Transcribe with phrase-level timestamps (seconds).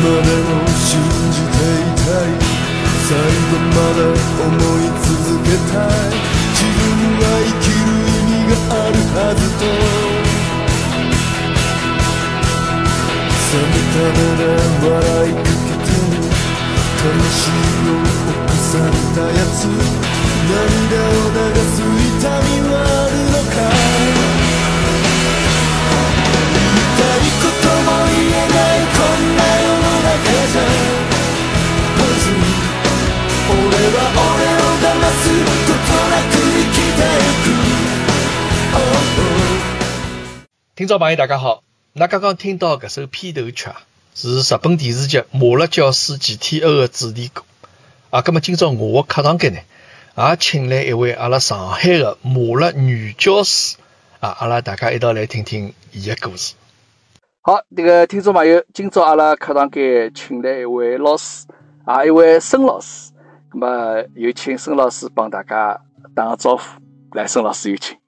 [0.00, 0.96] までも信
[1.30, 2.32] じていたい
[3.04, 4.48] 最後まで思
[4.80, 6.24] い続けたい。
[6.56, 6.80] 自分
[7.20, 9.62] は生きる意味があるはずと。
[13.50, 14.94] 冷めた目で笑
[15.28, 15.90] いかけて
[17.00, 19.68] 魂を侵されたやつ
[20.50, 21.79] 涙を流す
[40.80, 41.62] 听众朋友，大家好！
[41.92, 43.82] 那刚刚听到搿首片头曲啊，
[44.14, 47.42] 是日本电视剧《麻辣教师 GTO》的主题歌
[48.08, 48.22] 啊。
[48.22, 49.58] 葛么今朝我的课堂间呢，
[50.16, 53.76] 也请来一位阿拉上海的麻辣女教师
[54.20, 56.54] 啊，阿拉大家一道来听听伊的故事。
[57.42, 61.44] 好，这个听众朋友，今朝阿拉课堂间请来一位老师
[61.84, 63.12] 啊，一位孙老师。
[63.52, 65.78] 那么有请孙老师帮大家
[66.14, 66.62] 打个招呼。
[67.12, 67.98] 来，孙老师有请。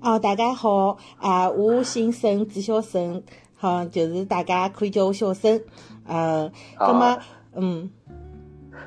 [0.00, 3.20] 哦，大家好啊，我姓沈，字小沈，
[3.56, 5.60] 好，就是大家可以叫我小沈。
[6.06, 7.18] 呃，那么，
[7.56, 7.90] 嗯，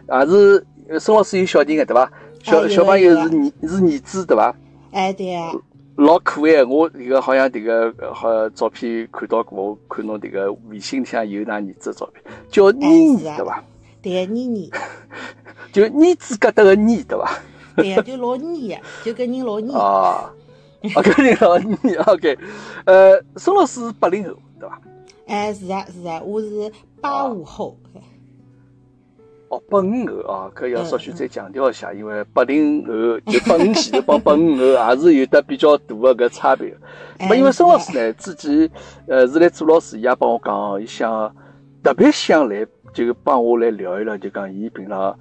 [0.08, 0.66] 啊是
[1.00, 2.10] 孙老师有小人个对伐？
[2.44, 3.30] 小小朋友是儿
[3.68, 4.56] 是儿子对伐？
[4.92, 5.52] 哎，对啊，
[5.96, 13.64] 老可爱的，我这个好像这个呃好照片看到过，我看侬这个微信里向有㑚儿子的照片，叫妮妮是啊对伐？
[14.02, 14.72] 对啊，妮妮，
[15.74, 17.38] 就妮子疙瘩个妮对伐？
[17.76, 19.74] 对啊，就老腻的，就跟人老腻。
[19.76, 20.32] 啊，
[20.96, 22.38] 啊，搿人老妮，OK，
[22.86, 24.82] 呃，孙老师是八零后对伐？
[25.28, 27.78] 哎，是啊，是啊，我是八五后。
[29.50, 36.78] 哦，八五后啊，搿要稍许再强调一下，因为八零后就八五前头帮八五后也是有得比较大的搿差别的。
[37.20, 38.68] 哎没，因为孙老师呢，之前
[39.08, 41.36] 呃是来做老师，伊也帮我讲，伊想
[41.84, 45.16] 特别想来就帮我来聊一聊，就讲伊平常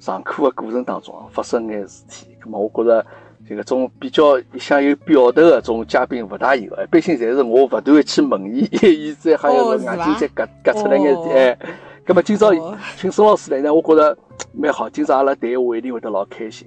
[0.00, 2.36] 上课的过程当中啊发生眼事体。
[2.42, 3.06] 咁么，我觉着
[3.52, 11.28] 这个种比较想有表达的种嘉宾勿大有，一般性侪是我勿断的去问伊，伊再还有哦是眼睛伐再夹夹出来眼事体。
[11.28, 11.58] 哦哎，
[12.06, 14.16] 咁么今朝哦请孙老师来呢，我觉着
[14.54, 16.66] 蛮好，今朝阿拉谈话一定会得老开心。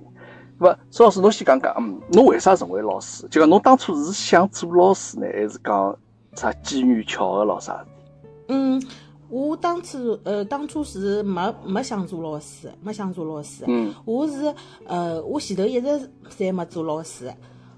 [0.59, 3.27] 咁么，孙老师，侬先讲讲，嗯，侬为啥成为老师？
[3.29, 5.97] 就讲侬当初是想做老师呢，还是讲
[6.35, 7.83] 啥机缘巧合咯啥？
[8.49, 8.79] 嗯，
[9.35, 13.65] 我当初呃，当初是没没想做老师，没想做老师。
[13.67, 14.55] 嗯我是
[14.87, 17.29] 呃，我前头一直侪没做老师。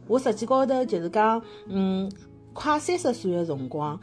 [0.05, 2.11] 我实际高头就是讲，嗯，
[2.53, 3.99] 快三十岁的辰光，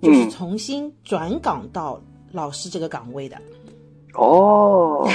[0.00, 2.00] 就是嗯重新转岗到
[2.32, 3.36] 老师这个岗位的，
[4.14, 5.06] 哦，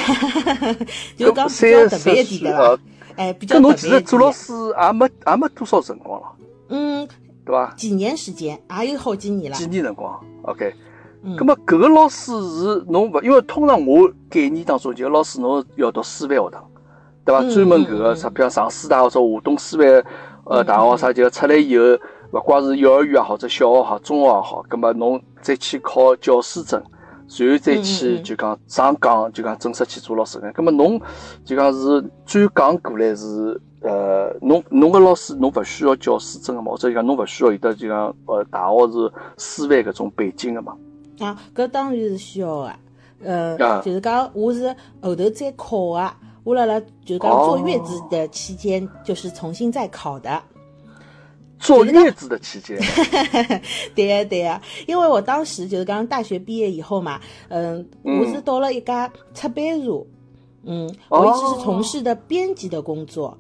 [1.18, 2.84] 就是讲比较特别一点的吧。
[3.16, 4.32] 哎，比较其实做老。
[4.32, 6.28] 师也没也没多少辰光了，
[6.70, 7.08] 嗯，
[7.44, 7.74] 对伐？
[7.76, 9.66] 几年时间，也有好几年了几。
[9.66, 10.72] 年辰光？OK。
[11.28, 16.64] 嗯咁么搿个老师是侬勿，因为通常我概念当中，就老师侬要读师范学堂，
[17.26, 17.42] 对伐？
[17.42, 20.04] 嗯专门搿个嗯啥，比如上师大或者华东师范
[20.46, 21.84] 呃大学啥，就出来以后，
[22.32, 26.82] 勿怪是幼儿园也好，或者小学也好，中学也好，咁么侬再去考教师证，
[27.38, 30.40] 然后再去就讲上岗，就讲正式去做老师。
[30.40, 30.98] 咁么侬
[31.44, 40.74] 就讲是转岗过来是呃，侬侬个老师侬勿需要教师证个嘛，或者讲侬勿需要有得就讲呃大学是师范搿种背景个嘛？
[41.20, 42.76] 啊，搿当然是需要的。
[43.24, 46.14] 呃，啊就是讲我是后头再考个，
[46.44, 50.42] 我辣辣就是讲坐月子的期间，就是重新再考的。
[51.60, 52.78] 坐月子的期间，
[53.96, 60.06] 对呀、对呀、因为我当时就是讲大学毕业以后嘛，嗯，嗯我是到了一家出版社，
[60.66, 63.36] 嗯，哦我一直是从事的编辑的工作。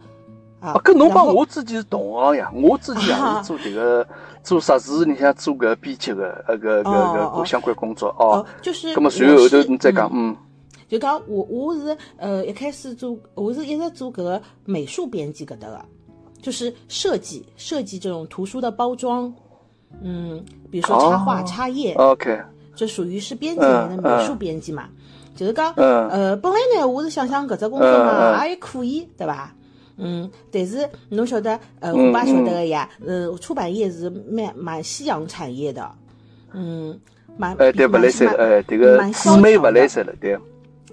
[0.67, 3.41] 啊啊，，搿侬帮我自己是同行呀，我自己也啊。
[3.41, 4.07] 是做迭个
[4.43, 8.93] 做杂志，你像做搿编辑个呃搿搿哦搿相关工作哦哦。，就是。
[8.93, 10.35] 葛么随后后头我是你再讲，嗯，
[10.87, 15.79] 就讲我我是呃一开始做，我是一直做搿个美术编辑搿搭个，
[16.41, 19.33] 就是设计设计这种图书的包装，
[20.01, 22.39] 嗯，比如说插画、哦插页，OK，
[22.75, 24.85] 这属于是编辑里面的美术编辑嘛。
[25.35, 26.09] 就是讲，嗯。
[26.09, 29.53] 呃，本来呢，我是想想搿只工作嗯嘛，还可以，对伐？
[29.97, 35.91] 嗯，但是侬晓得，呃，嗯我爸晓得个呀，呃，出版业是蛮蛮夕阳产业的，
[36.53, 36.97] 嗯，
[37.35, 40.41] 蛮哎对，勿来三了，哎，迭个蛮姊妹勿萧条的来三了，对，对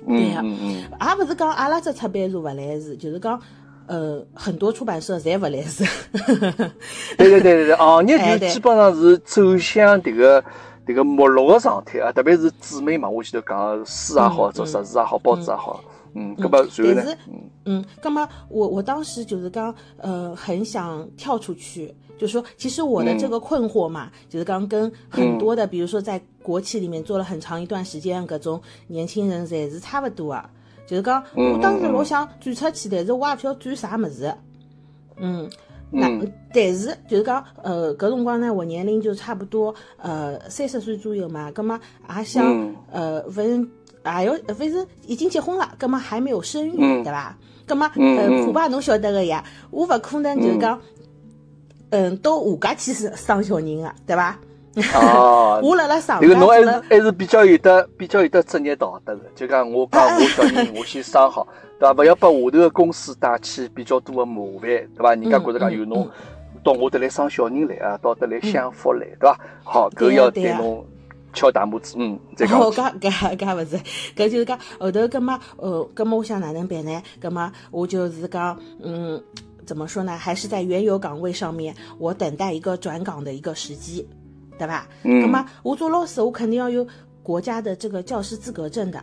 [0.06, 0.41] 嗯呀。
[0.43, 3.41] 嗯嗯，也勿是讲阿拉只出版社勿来事，就是讲，
[3.87, 5.85] 呃，很多出版社侪勿来事。
[7.19, 10.43] 对对对对对，行业就基本上是走向迭个
[10.87, 15.83] 迭个没落个状态啊，特别是姊妹嘛，我前头讲的书也好，嗯做杂志也好，报纸也好，
[16.15, 17.19] 嗯，搿么但是，
[17.65, 18.29] 嗯，干嘛？
[18.49, 30.49] 我我当时就是讲，呃，很想跳出去，就说其实我的这个困惑嘛，就是刚跟很多的，比如说在国企里面做了很长一段时间，各种年轻人侪是差不多啊。
[30.87, 34.33] 就是讲，我当时老想转出去，但是我也不晓得转啥么子。
[35.17, 35.49] 嗯，
[35.91, 36.09] 那
[36.53, 41.81] 但是就是讲，呃，搿辰光呢，我年龄就差不多呃三十岁左右嘛，葛么
[42.15, 43.67] 也想呃，反正
[44.05, 47.37] 也要，反正已经结婚了，葛么还没有生育，对伐？
[47.67, 50.79] 葛么呃，恐怕侬晓得个呀，我勿可能就是讲，
[51.91, 54.39] 嗯，到我家去生小人个，对伐？
[54.95, 61.47] 哦， 我辣辣上，这个侬还是还是比较有的比较有的职业道德的，就讲我讲我小人我先生好，
[61.81, 61.95] 对伐？
[61.95, 65.15] 勿要把下头个公司带去比较多的麻烦，对伐？
[65.15, 66.06] 人家觉着讲有侬
[66.62, 69.39] 到我得来生小人来啊，到得来享福来，对伐？
[69.62, 70.85] 好，搿要对侬
[71.35, 72.59] 敲大拇指，嗯，再讲。
[72.59, 73.77] 哦，搿搿搿勿是，
[74.17, 77.03] 搿就是讲后头搿么呃，搿么我想哪能办呢？
[77.21, 79.23] 搿么我就是讲，嗯，
[79.67, 80.17] 怎么说呢？
[80.17, 84.09] 还是在原有岗位上面，我等待一个转岗的一个时机。
[84.57, 84.87] 对吧？
[85.03, 85.21] 嗯。
[85.21, 86.87] 那么我做老师，我肯定要有
[87.25, 89.03] 国家的这个教师资格证的。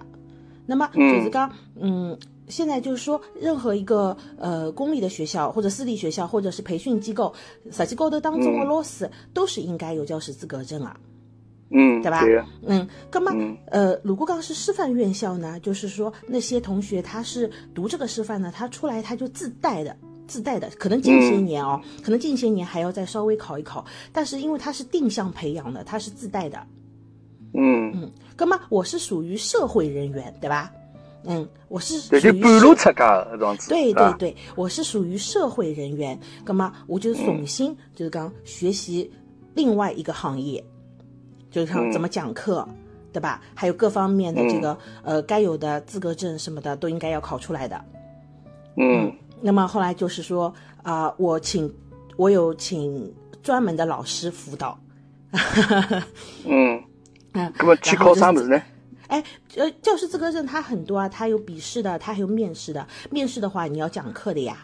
[0.66, 2.18] 那么就是讲，嗯，
[2.48, 7.34] 现在就是说，任何一个呃公立的学校或者私立学校或者是培训机构，
[7.70, 10.96] 实际高头当中的老师都是应该有教师资格证啊。
[11.72, 12.24] 嗯，对吧？
[12.68, 12.88] 嗯。
[13.12, 13.32] 那么
[13.68, 19.96] 呃，如果刚是师范院校呢，就是说那些同学他是读这个师范呢，他出来他就自带的。
[20.28, 23.84] 自带的，可能近些年哦，可能近些年还要再稍微考一考，
[24.14, 26.58] 但是因为他是定向培养的，他是自带的。
[27.54, 30.72] 嗯嗯，那么我是属于社会人员，对吧？
[31.26, 33.70] 嗯，我是属于半路出家这样子。
[33.70, 39.12] 对对对，我是属于社会人员，那么我就重新就是讲学习
[39.54, 40.64] 另外一个行业，
[41.52, 42.68] 就是像怎么讲课，
[43.14, 43.42] 对吧？
[43.54, 47.86] 还有各方面的这个呃该有的资格证什么的都应该要考出来的。
[48.78, 49.14] 嗯。
[49.44, 50.54] 那么后来就是说
[50.84, 51.72] 啊，我请
[52.16, 53.12] 我有请
[53.42, 54.80] 专门的老师辅导。
[56.46, 56.80] 嗯
[57.34, 58.62] 嗯，那么去考啥么子呢？
[59.08, 59.24] 哎，
[59.56, 62.88] 呃，教师资格证它很多啊，它有笔试的，它还有面试的。
[63.10, 64.58] 面试的话，你要讲课的呀，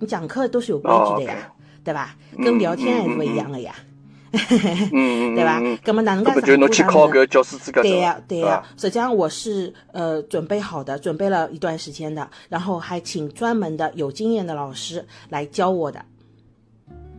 [0.00, 1.52] 你讲课都是有规矩的呀，
[1.84, 2.16] 对吧？
[2.36, 3.74] 跟聊天还是不一样的呀。
[3.78, 3.93] 嗯
[5.34, 5.62] 对吧？
[5.84, 6.40] 那么哪能干？
[6.42, 7.82] 就侬去考个教师资格？
[7.82, 8.62] 对呀，对呀。
[8.76, 16.04] 实际上我是呃准备好的，准备了一段时间的，然后还请专门的有经验的老师来教我的。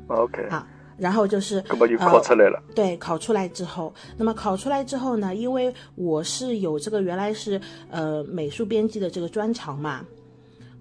[0.08, 0.48] OK。
[0.50, 0.66] 好，
[0.98, 2.62] 然后就是，那么就考出来了。
[2.76, 5.34] 对，考出来之后，那么考出来之后呢？
[5.34, 7.60] 因为我是有这个原来是
[7.90, 10.06] 呃美术编辑的这个专长嘛。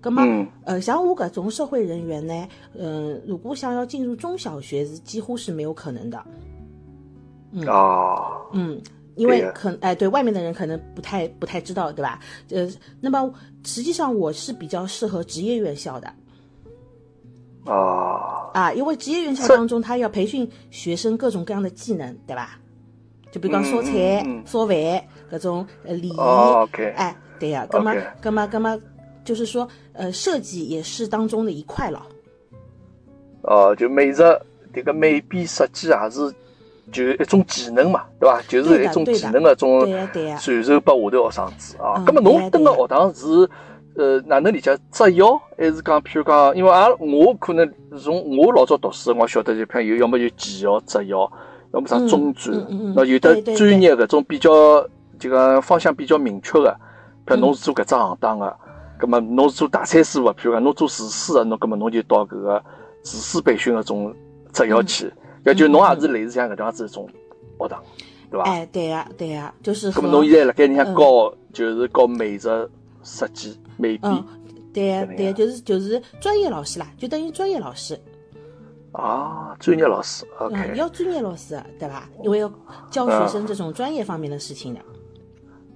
[0.04, 6.22] 那么，呃，像我搿种社会人员呢，嗯，如果想要进入中小学，是几乎是没有可能的。
[7.66, 8.80] 哦，嗯，
[9.14, 12.18] 因为可哎，对外面的人可能不太不太知道，对吧？
[12.50, 12.68] 呃，
[13.00, 13.32] 那么
[13.64, 16.12] 实际上我是比较适合职业院校的。
[17.64, 22.58] 啊啊，因为职业院校当中，他要培训学生各种各样的技能，对吧？
[23.30, 24.76] 就比如讲烧菜、烧饭
[25.30, 26.16] 各种呃礼仪，
[26.94, 28.78] 哎，对呀，那么，那么，那么。
[29.24, 32.02] 就是说，呃，设计也是当中的一块了。
[33.42, 34.22] 哦，就美术
[34.72, 36.32] 这个美编设计也是
[36.92, 38.40] 就一种技能嘛，对吧？
[38.46, 40.36] 就是一种技能的种传授给下
[40.80, 42.02] 头学生子啊。
[42.06, 43.26] 那么侬登个学堂是
[43.96, 44.76] 呃哪能理解？
[44.90, 51.30] 职校还是讲，譬如讲，因为啊，我可能从我老早读书，我晓得就譬如有要么就技校、职校，
[51.72, 54.82] 要么啥中专，那有的专业搿种比较
[55.18, 56.76] 就讲方向比较明确的，
[57.26, 58.56] 譬如侬是做搿只行当的。
[59.04, 62.62] 咁么，侬是做大餐师傅，譬如讲侬做厨师个，侬咁么侬就到搿个
[63.02, 64.14] 厨师培训个种
[64.52, 65.12] 职校去，
[65.44, 67.08] 要就侬也是类似像搿样子一种
[67.58, 67.82] 学堂，
[68.30, 68.44] 对伐？
[68.44, 69.92] 哎，对呀，对呀，就是。
[69.92, 72.48] 咁么侬现在辣盖里向教，就是教美术
[73.02, 74.24] 设计、美编。
[74.72, 78.00] 对呀，对，就是就是专业老师啦，就等于专业老师。
[78.92, 80.56] 啊，专业老师，OK。
[80.56, 82.08] 嗯，要专业老师，对吧？
[82.22, 82.50] 因为要
[82.90, 84.80] 教学生这种专业方面的事情的。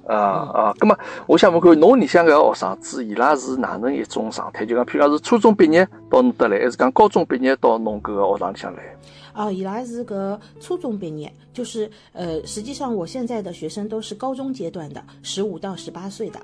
[0.08, 0.16] 啊
[0.54, 4.64] 啊，咁么，我想问看，侬里向个学生子，伊拉是哪能一种状态？
[4.64, 8.82] 就讲，譬如讲是初中毕业到侬得来，还是讲高中毕业到侬搿个学堂里向来？
[9.34, 16.40] 哦，伊拉是个初中毕业，就是呃，实际上我现在的学生都是高中阶段的，十五到十八岁的。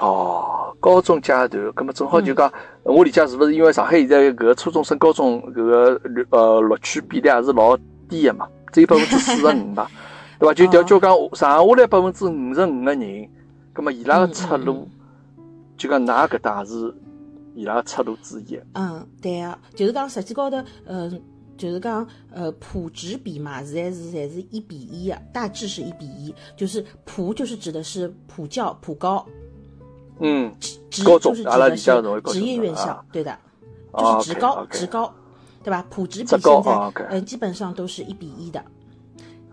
[0.00, 2.52] 哦，高中阶段，咁么正好就讲，
[2.82, 7.76] 我理解是不是因为上海现在搿个初中升高中搿个呃录取比例还是老
[8.08, 9.88] 低的嘛，只有百分之四十五吧？
[10.38, 10.54] 对伐？
[10.54, 13.28] 就调就讲剩下来百分之五十五个人，
[13.72, 14.88] 葛么伊拉个出路，
[15.76, 16.94] 就讲㑚搿搭是
[17.54, 18.58] 伊拉个出路之一。
[18.74, 21.20] 嗯，对啊，就是讲实际高头，嗯，
[21.56, 29.26] 就是讲呃普职比嘛，现在是侪是一比一啊，大致是一比一，就是普就是指的是普教普高，
[30.20, 30.52] 嗯，
[30.90, 32.02] 职就是指的是
[32.32, 33.36] 职业院校，对的，
[33.96, 35.12] 就是职高职高。
[35.64, 35.84] 对吧？
[35.90, 38.64] 普职比现在啊，OK 呃基本上都是一比一的，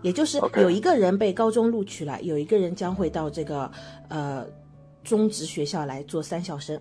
[0.04, 3.70] 也就是有一个人被高中录取了，有一个人将会到这个
[4.08, 4.44] 呃
[5.02, 6.78] 中职学校来做三校生。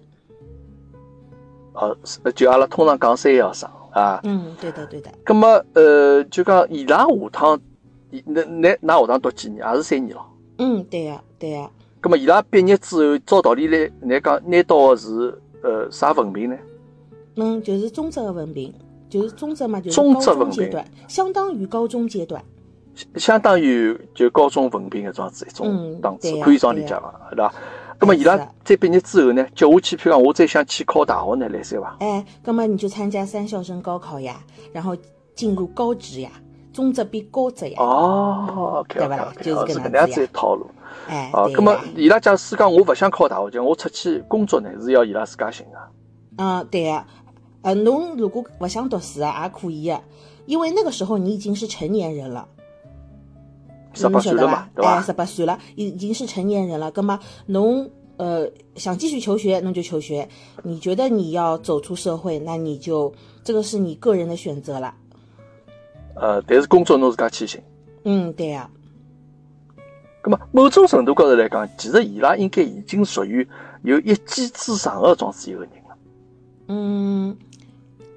[1.72, 4.20] 呃，是就阿拉通常讲三校生啊。
[4.26, 5.10] 嗯，对的对的。
[5.26, 7.58] 咁么呃，就讲伊拉下趟，
[8.12, 9.66] 伊那那㑚下趟读几年？
[9.66, 10.26] 也是三年咯。
[10.58, 16.58] 嗯，对呀、对呀、咁么伊拉毕业之后，照道理来，来讲拿到的是呃啥文凭呢？
[17.38, 18.74] 嗯，就是中职的文凭，
[19.10, 22.44] 就是中职嘛，就是中高职文凭中阶段，相当于高中阶段。
[23.16, 27.14] 相当于就高中文凭搿种样子一种嗯档次可以这样理解伐？
[27.32, 27.54] 对伐？
[28.00, 31.96] 那么伊拉在毕业之后呢，接下去，譬如讲我再想去考大学呢，来三伐？
[32.00, 34.96] 哎，那么你就参加三校生高考呀，然后
[35.36, 36.30] 进入高职呀，
[36.74, 37.78] 中职变高职呀。
[37.80, 40.68] 哦，OK 对 OK，就是搿能样子一套路。
[41.08, 45.78] 哎，哦，那么伊拉假使讲我勿想考大学，就我出去工作呢，是要伊拉自家寻个。
[46.38, 47.06] 嗯，对呀、
[47.62, 50.02] 呃，侬如果勿想读书啊，也可以的，
[50.46, 52.46] 因为那个时候你已经是成年人了，
[53.94, 54.68] 十八岁了嘛，？
[54.76, 55.02] 对？
[55.04, 56.92] 十八岁了，已已经是成年人了。
[56.96, 60.28] 那么侬呃想继续求学，侬就求学；
[60.64, 64.94] 你觉得你要走出社会，那你就这个是你个人的选择了。
[66.16, 67.62] 呃，但是工作侬自家去寻。
[68.04, 68.70] 嗯，对呀、
[70.22, 73.48] 咁么某种程度高头来讲，其实伊拉应该已经属于
[73.84, 75.98] 有一技之长的种子一个人了。
[76.68, 77.38] 嗯，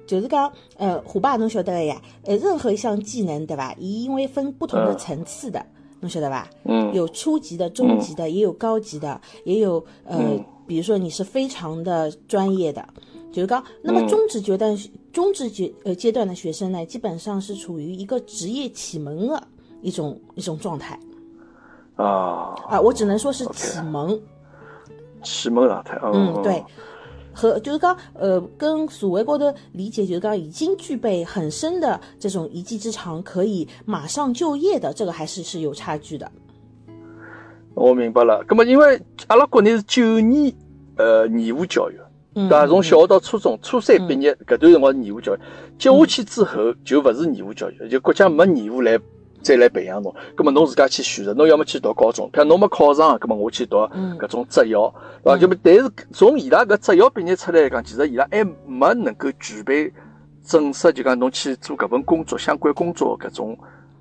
[0.07, 3.75] 就是讲，呃，虎爸侬晓得个呀，呃，任何一项技能，对吧？
[3.77, 4.97] 伊因为分不同的嗯。
[4.97, 5.63] 层次的，
[5.99, 6.49] 侬晓得吧？
[6.63, 6.91] 嗯。
[6.93, 10.43] 有初级的、中级的，也有高级的，也有呃，嗯。
[10.65, 12.83] 比如说你是非常的专业的，
[13.31, 14.07] 就是讲，那么嗯。
[14.07, 14.75] 中职阶段、
[15.13, 19.47] 中职阶呃阶段的学生呢，基本上是处于一个职业启蒙的
[19.81, 20.99] 一种一种状态。
[21.95, 24.19] 啊，啊，我只能说是启蒙。
[25.23, 25.99] 启蒙状态。
[26.03, 26.63] 嗯，对，
[27.37, 36.29] 和就是讲，呃，跟所谓高头理解，就是讲已经具备很深的这种一技之长，可以马上就业的，这个还是是有差距的。
[37.75, 38.43] 我明白了。
[38.49, 40.51] 那么，因为阿拉国内是九年
[40.95, 41.99] 呃义务教育，
[42.33, 42.65] 嗯，对伐？
[42.65, 45.39] 从嗯小学到初中，初三毕业搿段辰光是义务教育，
[45.77, 48.99] 接下去之后就勿是义务教育，就国家没义务来
[49.47, 50.13] 再来培养侬。
[50.35, 55.37] 咁么侬自家去选择，侬要么去读高中，譬如侬没考上，咁么我去读嗯搿种职校，对伐？
[55.37, 59.91] 嗯就么但是从伊拉搿职校毕业出来来讲，其实伊拉还没能够具备
[60.43, 63.57] 正式就讲侬去做搿份工作相关工作的搿种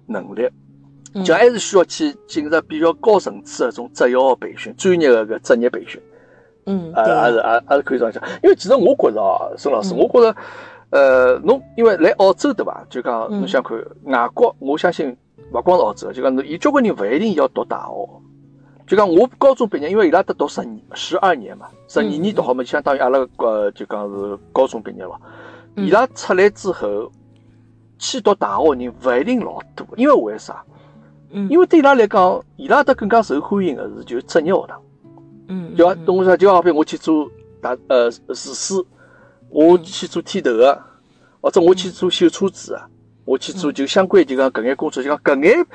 [0.06, 0.42] 能力。
[0.42, 5.98] 嗯就还是需要去进入比较高层次的这种职校的培训、专业的搿职业培训，
[6.66, 8.22] 嗯，啊，对还是啊，还还是可以这样讲。
[8.42, 10.36] 因为其实我觉着啊，孙老师，嗯我觉着，
[10.90, 12.84] 呃，侬因为来澳洲对伐？
[12.90, 15.16] 就讲嗯侬想看外国，我相信
[15.52, 18.08] 勿光是澳洲，就讲侬有交关人勿一定要读大学。
[18.86, 25.20] 就讲我高中毕业，因为伊拉得读十年、十二年嘛，十二嗯年读好嘛，就相当于阿拉呃就讲是高中毕业了。
[25.74, 27.10] 嗯伊拉出来之后
[27.98, 30.64] 去读大学的人勿一定老多，因为为啥？
[31.30, 34.80] 嗯，因为对伊拉来讲，伊拉得更加受欢迎的是就职业学堂，
[35.48, 36.36] 嗯，就嗯懂我啥？
[36.36, 37.28] 就好比我去做
[37.60, 38.74] 大呃厨师，
[39.48, 40.80] 我去做剃头的，
[41.40, 42.82] 或者我去做修车子的，
[43.26, 45.66] 我去做就相关就讲搿眼工作，就讲搿眼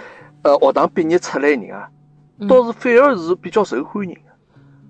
[0.41, 1.89] 呃学堂毕业出来的人啊，
[2.39, 4.21] 嗯倒是反而是比较受欢迎的。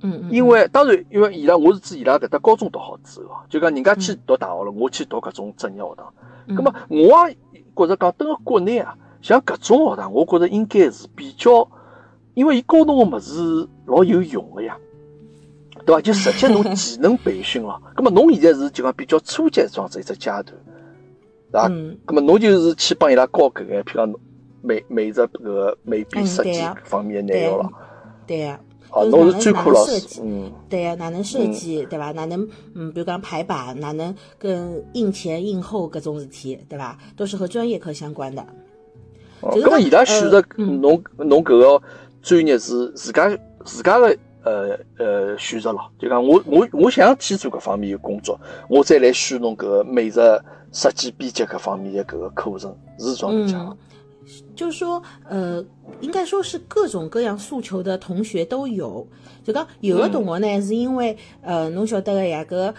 [0.04, 6.14] 嗯嗯，因为当然，因为伊拉我是指伊拉搿搭高中读好之后，就讲人家去读大学了，我去读搿种职业学堂。
[6.48, 7.38] 嗯咁么我也
[7.76, 11.68] 觉着讲，等个国内啊，像搿种学堂，我觉着应该是比较，
[12.34, 14.76] 因为伊教侬个物事老有用个呀，
[15.86, 16.02] 对伐？
[16.02, 17.82] 就直接侬技能培训咯。
[17.96, 20.46] 咁么侬现在是就讲比较初级这样子一只阶段，
[21.52, 21.68] 对伐？
[21.70, 24.14] 嗯咁么侬就是去帮伊拉教搿个，譬如讲
[24.62, 27.72] 美美术搿个美编嗯设计方面的内容咯。
[28.28, 28.60] 对呀、
[28.92, 30.22] 哦，侬是专科老师。
[30.70, 32.12] 对呀、哪能设计，对吧？
[32.12, 36.98] 哪能嗯，比如讲排版，哪能跟印前印后各种事体，对吧？
[37.18, 38.46] 都是和专业课相关的。
[39.42, 41.82] 哦，就是讲咁么伊拉选择侬侬搿个
[42.22, 43.30] 专业是自家
[43.66, 50.20] 自家个呃呃选择咯，就讲我我我想去做搿方面的工作，我再来选侬搿个美术
[50.72, 53.78] 设计编辑搿方面的搿个课程，是这样理解伐嗯？
[54.56, 55.66] 就是说，呃，
[56.00, 59.06] 应该说是各种各样诉求的同学都有。
[59.44, 62.74] 就讲有的同学呢，是因为呃，侬晓得个呀，搿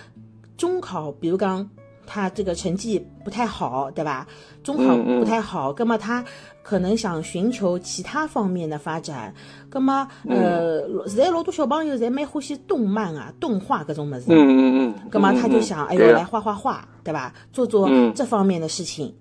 [0.56, 1.68] 中考，比如讲
[2.06, 4.26] 他这个成绩不太好，对吧？
[4.62, 6.24] 中考嗯嗯不太好，那么他
[6.62, 9.34] 可能想寻求其他方面的发展。
[9.72, 14.26] 那么，呃，现在老多小朋友侪蛮欢喜动漫啊、动画各种么子。
[14.30, 14.94] 嗯嗯嗯。
[15.10, 17.32] 那么他就嗯想，哎呦，来画画画，对吧？
[17.52, 19.12] 做做嗯这方面的事情。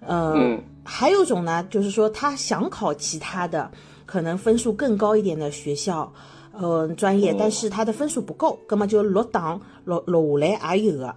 [0.00, 3.70] 呃，嗯还有一种呢，就是说他想考其他的，
[4.06, 6.10] 可能分数更高一点的学校，
[6.52, 11.14] 呃，专业，但是他的分数不够，那么就落档落落下来也有的。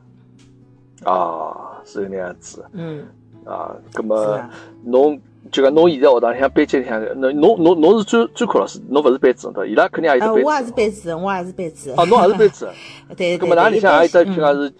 [1.03, 3.05] 啊，是搿能样子嗯，
[3.45, 3.75] 啊。
[3.93, 4.49] 葛是么啊
[4.83, 5.19] 侬
[5.51, 9.71] 就讲侬现在学堂里向班级里向，侬侬侬侬是专专科老师，侬勿是班主任对伐？
[9.71, 10.71] 伊拉肯定也有啊，得我也是。
[10.71, 11.99] 班主任，我也是班主任。
[11.99, 12.75] 哦，侬也是班主任。
[13.09, 13.37] 对对对。
[13.39, 14.73] 葛么㑚里向也有得，一般譬如讲是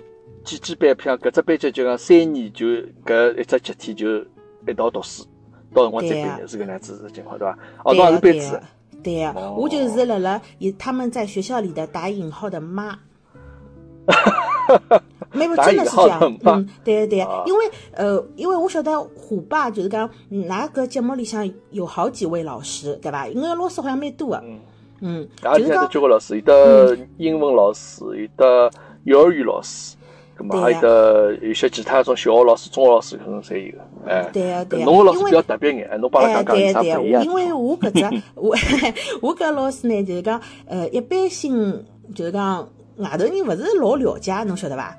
[0.44, 2.66] 几几班，譬如讲搿只班级就讲三年就
[3.06, 4.18] 搿一只集体就
[4.68, 5.26] 一道读书，
[5.74, 7.58] 到辰光再毕业是搿能样子的情况对伐？
[7.84, 8.64] 哦，侬也是班主任。
[9.04, 13.00] 对呀、哦我就是辣辣也他们在学校里的打引号的妈。
[15.32, 23.28] 没有，打真的是这样嗯，对对，啊因为呃，因为我晓得虎爸就是讲，嗯㑚搿节目里向有好几位老师，对伐？
[23.28, 24.44] 因为老师好像蛮多的。
[25.02, 28.72] 嗯，而且有就是讲交关老师，有的英文老师，有的
[29.06, 29.96] 幼儿园老师，
[30.36, 33.80] 葛么还有的有些其他种小学老师、中学老师可能侪有。
[34.06, 37.24] 哎，对呀对呀侬个老师比较特别眼，哎侬帮哎，阿拉讲讲有啥对对不一样？
[37.24, 38.56] 因为我搿只 我
[39.22, 41.84] 我搿老师呢，就是讲呃，一般性
[42.14, 44.96] 就是讲外头人勿是老了解，侬晓得伐？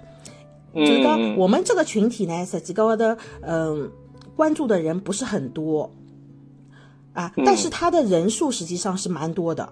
[0.74, 3.04] 就是嗯讲我们这个群体呢，实际高头
[3.42, 3.90] 嗯
[4.36, 5.90] 关注的人不是很多
[7.12, 9.68] 啊，嗯但是他的人数实际上是蛮多的。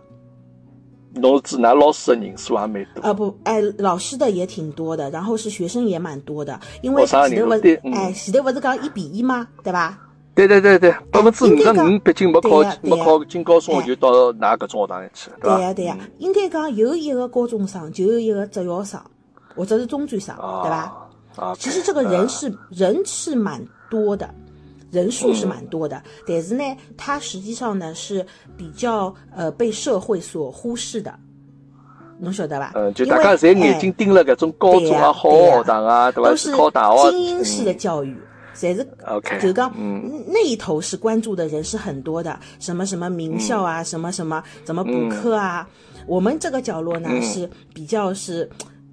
[1.14, 3.02] 侬是指㑚老师的人数也蛮多。
[3.02, 9.48] 啊不，哎，老师的也挺多的，然后是学生也蛮多的，因为前头勿是人数对嗯哎前头勿是讲一比一吗？
[9.64, 9.98] 对吧？
[10.32, 15.56] 对对对对，百分之五十五，毕竟没考没考进高中哎就到㑚搿种学堂里去了，伐？
[15.56, 19.00] 对呀对呀，应该讲有一个高中生，就有一个职校生，
[19.60, 21.06] 或者是中专生，对吧？
[21.58, 24.34] 其实这个人是人是蛮多的，
[24.90, 26.64] 人数是蛮多的，但是呢，
[26.96, 28.24] 他实际上呢是
[28.56, 31.14] 比较呃被社会所忽视的，
[32.18, 32.72] 侬晓得吧？
[32.74, 36.30] 嗯，就大家侪眼哎睛盯了搿种高中啊、好学堂啊，对伐？
[36.30, 38.16] 都是考大学，精英式的嗯教育，
[38.54, 45.68] 侪是 OK，就是讲嗯那一头是关注的人是很多的，什么什么名校啊，什么什么怎么补课啊。
[46.06, 48.50] 我们这个角落呢嗯是比较是，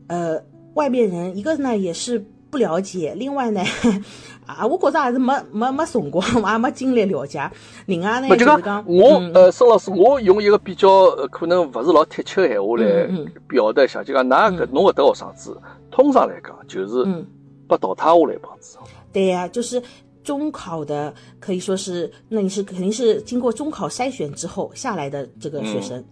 [0.08, 0.40] 呃，
[0.78, 3.62] 外面人一个呢也是不了解，另外呢，
[4.48, 7.42] 啊，我觉着还是没没没辰光， 也没精力了解。
[7.88, 13.10] 另外呢不就是讲讲，我嗯呃，孙老师，我用一个比较呃可能勿是老贴切的闲话来
[13.48, 15.60] 表达一下，就讲㑚个侬搿搭学生子，
[15.92, 17.26] 通常来讲就是嗯。
[17.70, 18.78] 被淘汰下来一帮子。
[19.12, 19.84] 对呀、就是
[20.24, 26.06] 中考的，可以说是，那你是肯定是经过中考筛选之后下来的这个学生，嗯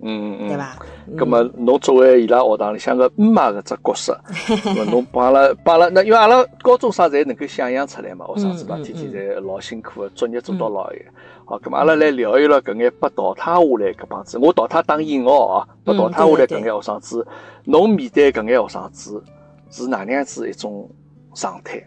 [0.00, 0.56] 嗯，对？
[0.56, 0.76] 吧？
[1.16, 11.06] 咁么，侬作为伊拉学堂里向个姆妈搿只角色， 咁么侬帮阿拉帮阿拉，那因为阿拉高中生侪能够想象出来嘛，学生子啦，嗯嗯天天侪老辛苦个，作业做到老夜。
[11.46, 17.26] 好，咁么阿拉来聊一聊搿眼被淘汰下来搿帮子，我淘汰打引号啊，被淘汰下来搿眼学生子，
[17.64, 19.22] 侬面对搿眼学生子
[19.70, 20.88] 是哪能样子一种
[21.34, 21.82] 状态？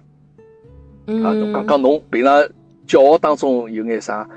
[1.07, 2.41] 嗯，啊，侬讲讲侬平常
[2.85, 4.27] 教学当中有眼啥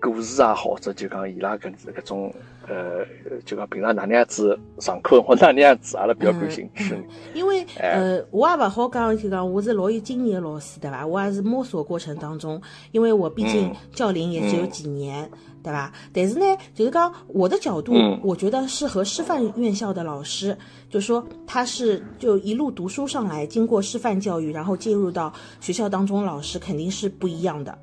[0.00, 2.32] 故事也好，或者就讲伊拉搿搿种
[2.68, 3.04] 呃，
[3.44, 6.96] 就讲平常哪能样子上课或哪能样子，阿拉比较感兴趣。
[7.34, 11.06] 因为哎呃，我也勿好讲，就讲我是老有经验的老师，对伐？
[11.06, 12.60] 我也是摸索过程当中，
[12.92, 15.30] 因为我毕竟嗯教龄也只有几年，
[15.62, 15.92] 对伐？
[16.12, 20.56] 但是呢，就是讲我的角度，嗯我觉得是和师范院校的老师，
[20.90, 27.76] 就说他是就一路读书上来，经过师范教育，然后进入到学校当中，老师肯定是不一样的。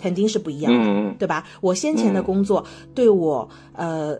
[0.00, 1.44] 肯定是不一样的，嗯嗯对吧？
[1.60, 4.18] 我先前的工作对我、呃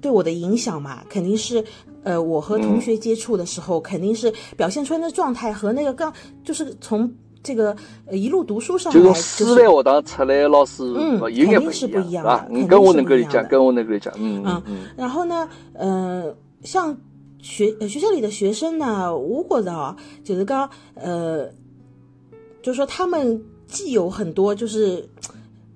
[0.00, 1.62] 对我的影响嘛，肯定是
[2.04, 6.12] 呃我和同学接触的时候，肯定是表现出来的状态和那个刚
[6.44, 7.12] 就是从
[7.42, 7.74] 这个
[8.06, 12.46] 呃一路读书上来，就是师范学堂出来的老师，嗯肯定是不一样的是吧？
[12.48, 14.08] 嗯，跟我是能够理解，不一样的跟我能够理解。
[14.16, 16.96] 嗯嗯嗯然后呢，呃，像
[17.42, 21.44] 学呃学校里的学生呢，我觉着啊，就是讲呃，
[22.62, 25.08] 就是说他们既有很多就是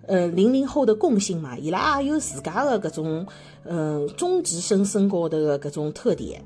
[0.09, 3.25] 呃零零后的共性嘛，伊拉也有自家的搿种
[3.65, 6.43] 嗯中职生身高头的搿种特点。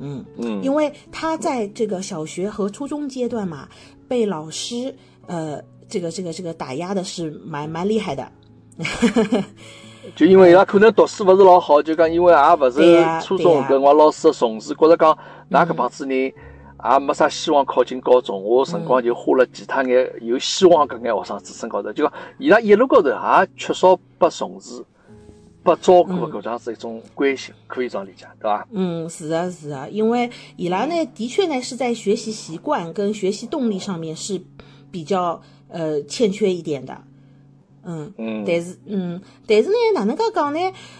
[0.00, 3.68] 嗯，嗯，因为他在这个小学和初中阶段嘛，
[4.08, 4.92] 被老师
[5.28, 8.26] 呃这个这个这个打压的是蛮蛮厉害的。
[10.16, 12.80] 就因为伊拉可能读书勿是老好，就讲因为也勿是
[13.22, 15.16] 初中搿辰光老师的重视，觉着讲
[15.48, 16.32] 㑚搿帮子人
[16.84, 24.82] 也没啥希望考进高中，我辰光就花了其他眼有希望搿眼学生子身高头，就讲伊拉一路高头也缺少被重视、
[25.62, 28.66] 被照顾的搿样子一种关心，可以这样理解，对伐？
[28.72, 34.42] 嗯，是啊，是啊，因为伊拉呢，的确呢是在学习习惯跟学习动力上面是
[34.90, 37.00] 比较呃欠缺一点的，
[37.84, 38.44] 嗯，嗯。
[38.44, 40.58] 但是嗯，但是呢，哪能介讲呢？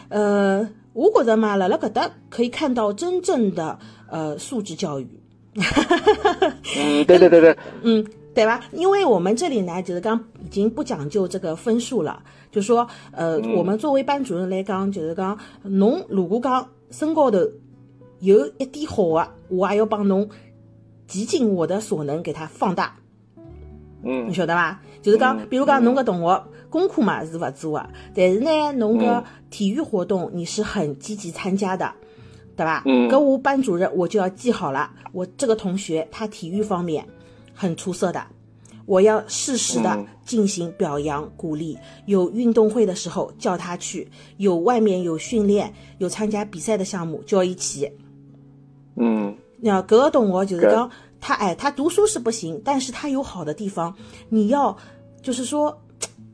[0.08, 5.08] 呃，我觉着嘛，辣辣搿搭可以看到真正的呃素质教育，
[6.76, 8.60] 嗯，对对对对，嗯，对吧？
[8.72, 17.38] 因为我们这里呢，就是讲已经不讲究这个分数了，就说呃，我们作为班主任来讲，就是讲侬如果讲身高头
[18.20, 20.28] 有一点好的，我也要帮侬
[21.06, 22.94] 极尽我的所能给他放大。
[24.04, 24.80] 嗯你晓得伐？
[25.02, 31.92] 就是讲，比如讲侬个同学功课嘛是勿做个，但是呢，侬个体育活动你是很积极参加的，
[32.62, 32.82] 对吧？
[32.86, 37.04] 嗯搿我班主任我就要记好了，我这个同学他体育方面
[37.52, 38.24] 很出色的，
[38.86, 41.76] 我要适时的嗯进行表扬鼓励。
[42.06, 47.90] 有运动会的时候叫他去，有外面有训练有参加比赛的项目就要一起。
[48.94, 53.92] 嗯那搿个同学就是搿讲，他哎，他读书是不行，但是他有好的地方，
[54.28, 54.76] 你要
[55.20, 55.76] 就是说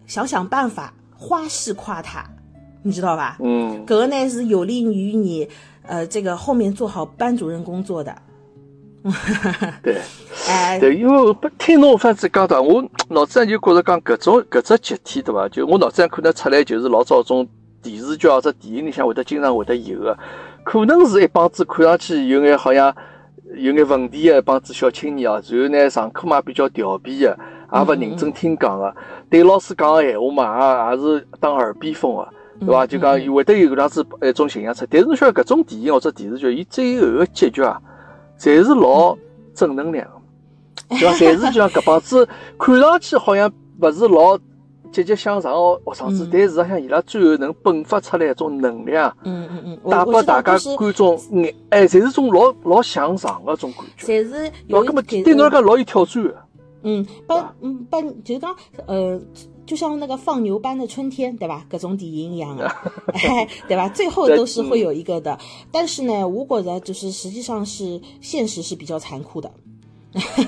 [0.06, 2.28] 想想办法，花式夸他，
[2.82, 3.38] 你知道吧？
[3.40, 5.48] 嗯搿个呢是有利于你
[5.88, 8.14] 呃这个后面做好班主任工作的。
[9.82, 9.96] 对。
[10.48, 15.48] 哎，对，因为不听侬番子讲的，我脑子上就觉着讲搿种搿只集体对伐？
[15.48, 17.46] 就我脑子上可能出来就是老早种
[17.82, 20.16] 电视剧或者电影里向会得经常会得有的，
[20.64, 22.94] 可能是一帮子看上去有眼好像
[23.56, 27.38] 有眼问题的一帮子小青年啊，然后呢上课嘛比较调皮的，
[27.72, 28.94] 也勿认真听讲个，
[29.28, 32.28] 对老师讲个闲话嘛也也是当耳边风个。
[32.60, 32.86] 对伐？
[32.86, 37.80] 就讲会得有搿样子一种形象出，但是侬晓得搿种电影或者电视剧，伊最后个结局啊，
[38.38, 39.16] 侪是老
[39.54, 40.12] 正能量的。
[40.98, 41.12] 对伐？
[41.14, 44.38] 侪是就像搿帮子看上去好像勿是老
[44.90, 54.06] 积极向上个学生子，嗯但事实上伊拉最后能迸发出来一种能量，嗯嗯嗯，我带拨大家观众眼，哎，侪是种老老向上个种感觉。
[54.06, 54.90] 侪是老有伐？
[54.90, 56.34] 搿么给对侬来讲老有挑战个。
[56.84, 59.20] 嗯，般嗯般就是讲呃，
[59.68, 61.66] 就像那个放牛班的春天，对吧？
[61.68, 62.56] 各种电影一样
[63.68, 63.86] 对吧？
[63.94, 65.38] 最后都是会有一个的。
[65.70, 69.52] 但是呢，我觉着就是实际上是现实是比较残酷的。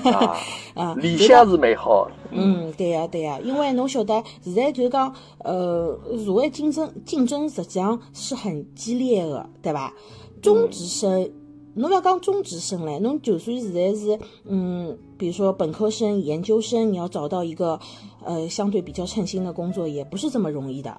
[0.03, 0.35] 啊，
[0.73, 2.09] 啊，理想是美好。
[2.31, 9.93] 嗯，对呀、对呀、因为侬晓得，现在就是讲，呃，社会竞争竞争实际上是很激烈的，对吧？
[10.41, 11.29] 中职生，
[11.75, 17.79] 侬不要讲中职生嘞，侬就算现在是，嗯，比如说本科生、研究生，你要找到一个，
[18.23, 20.95] 呃，相对比较称心的工作，也不是这么容易的，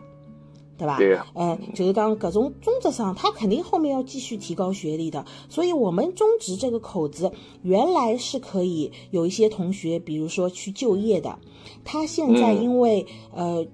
[0.76, 0.98] 对吧？
[1.34, 7.30] 呃，就是讲各种中职生，他肯定后面要继续提高学历的，所以我们中职这个口子
[7.62, 11.38] 原来是可以有一些同学，比如说去就业的，
[11.84, 13.64] 他现在嗯因为、呃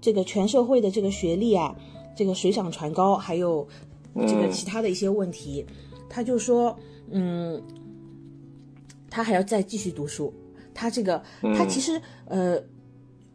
[0.00, 1.74] 这个全社会的这个学历啊，
[2.16, 3.66] 这个水涨船高，还有
[4.14, 5.66] 这个嗯其他的一些问题，
[6.08, 6.74] 他就说，
[7.10, 7.60] 嗯，
[9.10, 10.32] 他还要再继续读书，
[10.72, 11.22] 他这个
[11.54, 12.60] 他嗯其实呃。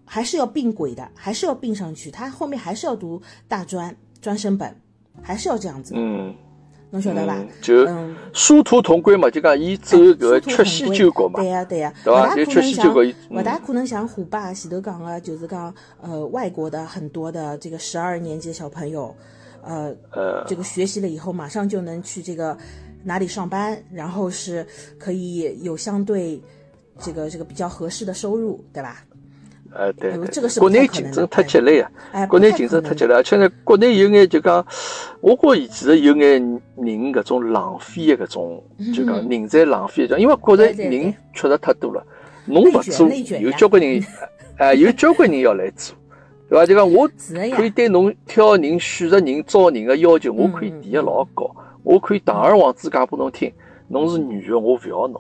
[0.06, 4.76] 还是要并轨的，还是要并上去，他后面还是要读大专专升本，
[5.22, 6.34] 还是要这样子，嗯，
[6.92, 7.36] 侬晓得吧
[7.68, 8.16] 嗯？
[8.34, 11.48] 殊途同归嘛，就讲伊走哎搿殊途同缺席归救国嘛对。
[11.48, 19.16] 呀对呀，对吧就缺勿大可能像席救国伊勿大嗯可能像虎爸前头讲个，就是讲呃外国的很多的这个十二年级的小朋友，
[19.64, 22.56] 呃呃，这个学习了以后马上就能去这个
[23.04, 24.66] 哪里上班，然后是
[25.00, 26.42] 可以有相对
[27.00, 29.04] 这个这个比较合适的收入，对吧？
[29.76, 34.66] 呃，对对，呃这个是国内竞争太激烈呀，哎，国内竞争太激烈，而且呢，国内有眼就讲，
[35.22, 36.42] 我觉着其实有眼
[36.78, 42.06] 人搿种浪费的搿种，就讲人才浪费的，因为觉着人确实太多了，
[42.46, 43.10] 侬勿做，
[43.40, 44.04] 有交关人，
[44.58, 45.96] 哎，有交关人要来做，
[46.50, 46.66] 对伐？
[46.66, 47.10] 就讲我
[47.56, 51.50] 可以对侬挑人、选择人、招人的要求，我可以嗯提的老高，
[51.82, 53.52] 我可以堂而皇之讲拨侬听，
[53.88, 55.20] 侬是女的，我勿要侬，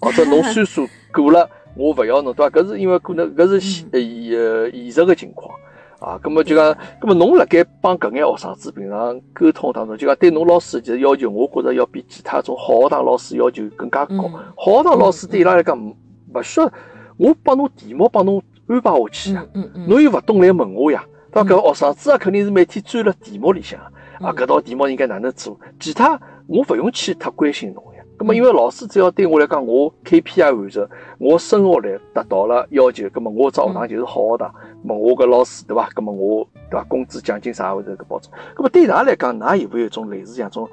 [0.00, 2.60] 或者侬岁数过了，我勿要侬，对伐？
[2.60, 5.54] 搿是因为可能搿是现呃呃现实个情况
[6.00, 6.18] 啊。
[6.22, 14.14] 葛么就讲，葛么侬辣盖帮搿眼学生子平常沟通当中，就讲对侬老师其实要求，我觉着要比其他种好学堂老师要求更加高。
[14.14, 16.72] 嗯好学堂老师对伊拉来讲，勿需要
[17.16, 19.62] 我帮侬题目帮侬安排下去啊嗯。
[19.64, 21.48] 嗯嗯，侬又勿懂来问我呀，对伐？
[21.50, 25.58] 搿学生子啊，肯定是每天钻辣题目里向啊，嗯搿道题目应该哪能做？
[25.78, 27.84] 其他我勿用去太关心侬
[28.18, 28.20] 呀。
[28.20, 34.52] 葛么因为老师只要对我来讲，我 KPI 完成，我升学率达到了要求，葛么我只学堂就是好学堂。
[34.82, 35.88] 葛么我搿老师对伐？
[35.94, 36.84] 葛么我对伐？
[36.84, 38.30] 工资奖金啥会得搿保证？
[38.54, 40.68] 葛么对㑚来讲，㑚有没有一种类似像种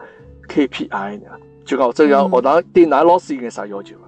[0.50, 1.28] KPI 呢？
[1.66, 4.02] 就讲这样嗯学堂对㑚老师有眼啥要求伐？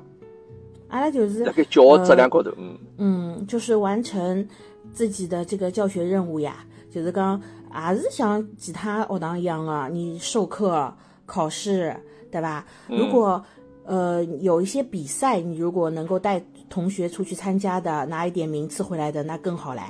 [0.90, 4.48] 阿拉就是辣盖教学质量高头，嗯嗯，就是完成
[4.94, 7.42] 自己的这个教学任务呀，就是讲
[7.74, 10.94] 也是像其他学堂一样啊，你授课、
[11.26, 11.94] 考试，
[12.32, 12.66] 对吧？
[12.90, 13.44] 嗯如果
[13.86, 19.82] 呃有一些比赛，你如果能够带同学出去参加的，拿一点名次回来的，那更好嘞，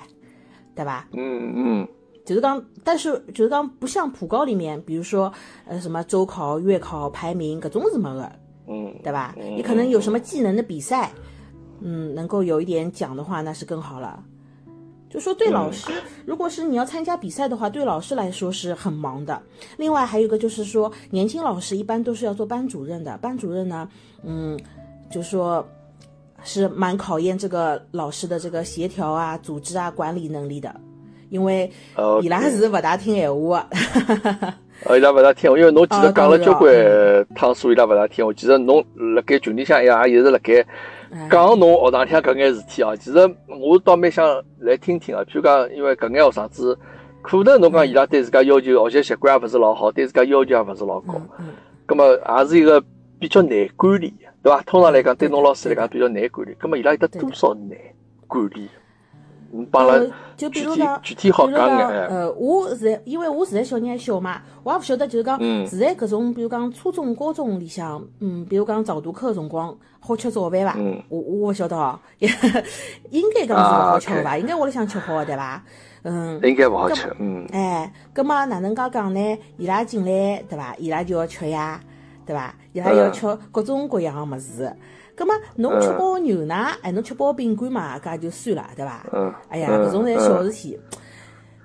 [0.76, 1.08] 对吧？
[1.14, 1.88] 嗯嗯
[2.26, 5.32] 就是刚，但是就是刚，不像普高里面，比如说
[5.66, 8.40] 呃什么周考、月考排名，各种什么的。
[8.68, 9.34] 嗯，对吧？
[9.40, 11.10] 嗯你可能有什么技能的比赛，
[11.80, 14.22] 嗯，能够有一点奖的话，那是更好了。
[15.18, 15.92] 就说对老师，
[16.28, 19.42] 如果是你要参加比赛的话，对老师来说是很忙的。
[19.76, 23.90] 另外还有一个就是说，年轻老师一般都是要做班主任的，班主任呢，
[24.24, 24.56] 嗯，
[25.10, 25.68] 就说
[26.44, 30.72] 是蛮考验这个老师的这个协调啊、组织啊、管理能力的，
[31.30, 34.54] 因为哦伊拉是不大听闲话的。
[34.84, 36.72] 呃，伊拉勿大听话，因为侬其实啊讲了交关
[37.30, 38.32] 当趟数，伊拉勿大听话。
[38.34, 40.66] 其实侬辣盖群里向也也一直辣盖哎
[41.30, 42.96] 讲侬学堂里向搿眼事体啊。
[42.96, 45.24] 其实我倒蛮想来听听啊。
[45.24, 46.78] 譬如讲，因为搿眼学生子，
[47.22, 51.46] 可能侬讲伊拉对自家要求学习习惯也勿是老好，对自家要求也勿是老高，嗯嗯，
[51.86, 52.82] 葛么也是一个
[53.20, 54.62] 比较难管理，对伐？
[54.64, 56.56] 通常来讲，对对侬老师来讲比较难管理。
[56.60, 57.78] 葛么伊拉有的多少难
[58.28, 58.70] 管理？
[59.52, 62.08] 你帮呃了就比如讲，具体好比如讲，讲眼哎。
[62.08, 70.76] 呃，我现在因为我现在小人还小嘛，我也勿晓得，就是讲嗯现在搿种，比如讲初中、高中里向，嗯，比如讲早读课的辰光好吃早饭伐？
[70.78, 72.00] 嗯我我勿晓得哦，
[73.10, 74.38] 应该讲是勿啊好吃伐？
[74.38, 75.64] 应该屋里向吃好的对伐？
[76.04, 79.40] 嗯，应该勿好吃，嗯，哎，葛么哪能介讲呢？
[79.58, 80.76] 伊拉进来对伐？
[80.78, 81.80] 伊拉就要吃呀，
[82.26, 82.54] 对伐？
[82.74, 84.72] 伊拉要嗯吃各种各样个物事。
[85.18, 89.04] 葛么侬吃包牛奶，哎，侬吃包饼干嘛，搿也就算了，对伐？
[89.12, 90.80] 嗯哎呀，嗯搿种侪小事体。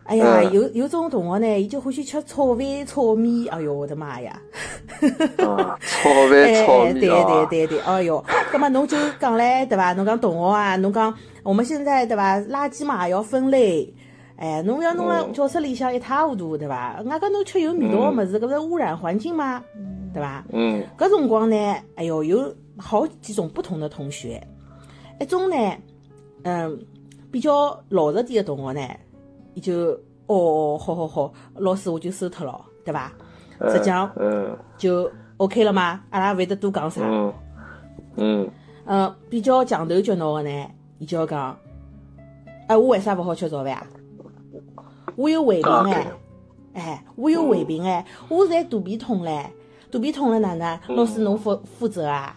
[0.04, 4.32] 哎呀，嗯有有种同学呢，伊就欢喜吃炒饭、炒面，哎哟，我的妈呀！
[5.46, 9.92] 啊，炒饭哎炒哎，对对，对对，哎哟，葛么侬就讲唻，对伐？
[9.92, 12.38] 侬讲同学啊，侬讲我们现在对伐？
[12.40, 13.92] 垃圾嘛也要分类。
[14.36, 17.00] 哎，侬要弄了嗯教室里向一塌糊涂，对伐？
[17.04, 19.62] 外加侬吃有味道的物事，搿勿是污染环境吗？
[20.12, 20.44] 对伐？
[20.52, 21.56] 嗯搿辰光呢，
[21.94, 24.46] 哎哟，有好几种不同的同学，
[25.20, 25.56] 一种呢，
[26.42, 26.78] 嗯，
[27.30, 28.88] 比较老实点的同学呢，
[29.54, 33.12] 伊就哦，好好好，老师我就收脱了，对伐？
[33.68, 36.00] 实际上嗯就 OK 了嘛？
[36.10, 37.00] 阿拉勿会得多讲啥。
[37.04, 37.32] 嗯
[38.16, 38.50] 嗯
[38.86, 41.56] 嗯，比较强头脚脑的呢，伊就要讲，
[42.66, 43.86] 哎，我为啥勿好吃早饭啊？
[45.14, 46.12] 我有胃病啊哎，
[46.74, 49.52] 哎，我有胃病哎，我现在肚皮痛嘞，
[49.90, 50.96] 肚皮痛了哪能？
[50.96, 52.36] 老师侬负负责啊？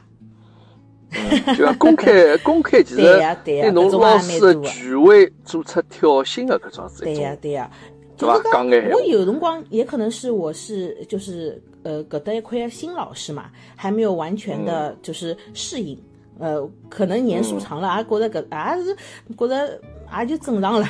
[1.16, 7.70] 嗯，就讲公开 公开，其实对呀对呀对侬种老师的权威做出挑衅的搿种子对呀对呀，
[8.18, 15.98] 对就是讲我有辰光也可能是我是就是呃搿搭一块新老师嘛，还没有完全的嗯就是适应，
[16.40, 18.96] 呃，可能年数长了，也觉得搿也是
[19.38, 19.80] 觉得
[20.20, 20.88] 也就正常了。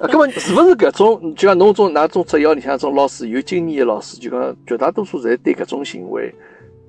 [0.00, 1.34] 啊，根本是勿是搿种？
[1.36, 6.34] 就像侬种㑚种职业里向种老师有经验的老师，就讲绝大多数侪对搿种行为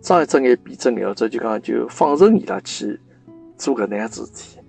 [0.02, 3.00] 睁一只眼闭一只眼，或者就讲就放任伊拉去
[3.58, 4.60] 做搿能样子事体。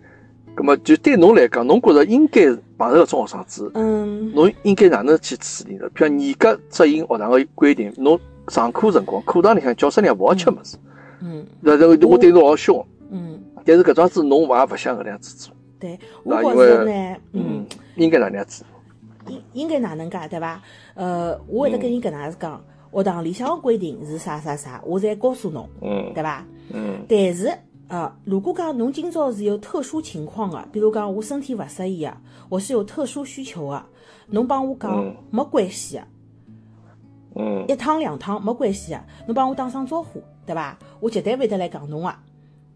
[0.55, 5.89] 葛么就对侬来讲，侬觉着应该碰着搿种学生子，嗯，侬应该哪能去处理呢？
[5.95, 10.77] 譬如严格执行学堂个规定，侬上课辰光课堂里向教室里向勿好吃物事，
[11.23, 12.85] 嗯那这个我对侬老凶。
[13.11, 17.65] 嗯，但是搿桩子侬也勿想搿能样子做，对，我觉着呢，嗯，，
[17.97, 18.65] 应该哪能样子？
[19.27, 20.61] 应应该哪能介对伐？
[20.95, 26.45] 呃，我会得跟伊搿能介讲，学堂里向个规定是啥啥啥，我侪告诉侬，嗯对伐？
[26.73, 27.53] 嗯但是
[27.89, 32.17] 啊，如果讲侬今朝是有特殊情况个，比如讲我身体勿适宜个，
[32.49, 33.83] 我是有特殊需求个，
[34.29, 36.03] 侬帮我讲嗯没关系个，
[37.37, 40.79] 嗯一趟两趟没关系个，侬帮我打声招呼，对伐？
[41.01, 42.15] 我绝对会得来讲侬个，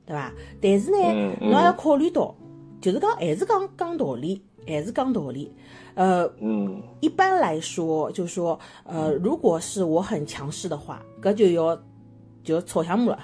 [0.07, 0.33] 对伐？
[0.61, 0.99] 但是呢
[1.41, 2.35] 侬也要考虑到，
[2.81, 5.53] 就是讲还是讲讲道理，还是讲道理，
[5.95, 6.31] 呃。
[6.41, 11.79] 嗯一般来说，就说，呃，如果是我很强势的话，搿就要
[12.43, 13.19] 就要吵相骂了。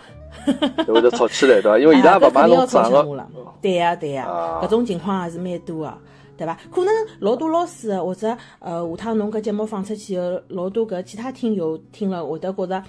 [0.86, 1.78] 就会得吵起来，对伐？
[1.78, 3.28] 因为伊拉勿买侬账个吵相骂了。
[3.62, 5.98] 对呀、对呀、啊搿种情况还是蛮多个，
[6.36, 6.56] 对伐？
[6.70, 12.82] 可能老多老师或者呃，下趟侬搿节目放出去后，老多搿其他听友听了会得觉着，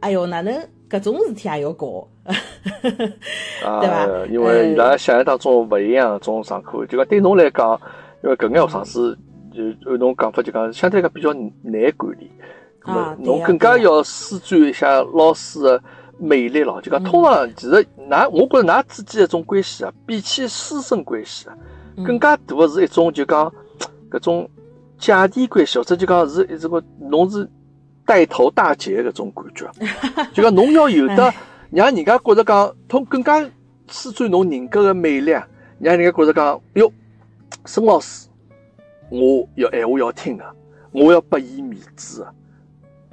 [0.00, 0.54] 哎哟，哪能
[0.90, 2.08] 搿种事体也要搞？
[3.64, 7.80] 啊对伐，因为伊拉想象当中勿一样，种上课就讲对侬来讲，
[8.22, 9.18] 因为搿眼学生子
[9.52, 12.30] 就按侬讲法就讲相对来讲比较难管理，
[12.82, 15.82] 咁么啊对呀侬更加要施展一下老师的
[16.18, 16.80] 魅力咯。
[16.82, 21.56] 就讲通常其实㑚，我觉着㑚之间一种关系啊，比起师生关系啊，
[21.96, 23.52] 嗯更加大的是一种就讲
[24.10, 24.48] 搿种
[24.98, 27.48] 姐弟关系，或者就讲是一种侬是
[28.08, 29.70] 带头大姐搿种感觉，
[30.32, 31.34] 就 讲侬要有的哎。
[31.70, 33.46] 让人家觉着讲通更加
[33.90, 35.46] 施展侬人格的魅力啊，
[35.78, 36.90] 让人家觉着讲哟，
[37.66, 38.26] 孙老师，
[39.10, 40.50] 我要闲话要听啊，
[40.92, 42.32] 我要拨伊面子啊。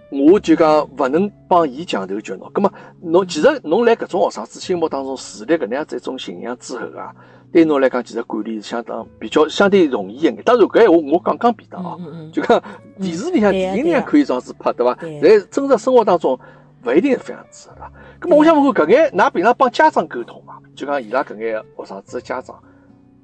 [0.09, 7.13] 我就讲勿能帮伊强头脚脑，葛么侬其实侬来搿种学生子心目当中树立搿能样子一种形象之后啊，
[7.55, 10.35] 对侬来讲其实管理是相当比较相对容易一眼。
[10.43, 11.97] 当然搿闲话我讲讲便当哦，
[12.33, 12.61] 就讲
[12.99, 14.93] 电视里向、电影里向可以这样子拍，对伐？
[14.95, 16.37] 对在真实生活当中
[16.83, 17.91] 勿一定是这样子的，对伐？
[18.19, 20.55] 咁么我想问问搿眼，㑚平常帮家长沟通嘛？
[20.75, 22.61] 就讲伊拉搿眼学生子的家长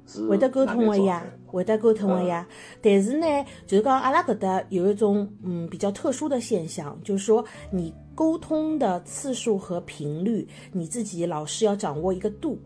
[0.06, 2.46] 是会得沟通个呀，会得沟通个呀。
[2.80, 3.26] 但是呢，
[3.66, 12.58] 就是讲阿拉搿搭有一种嗯比较特殊的现象，就是说你沟通的次数和频率，你自己老师要掌握一个度，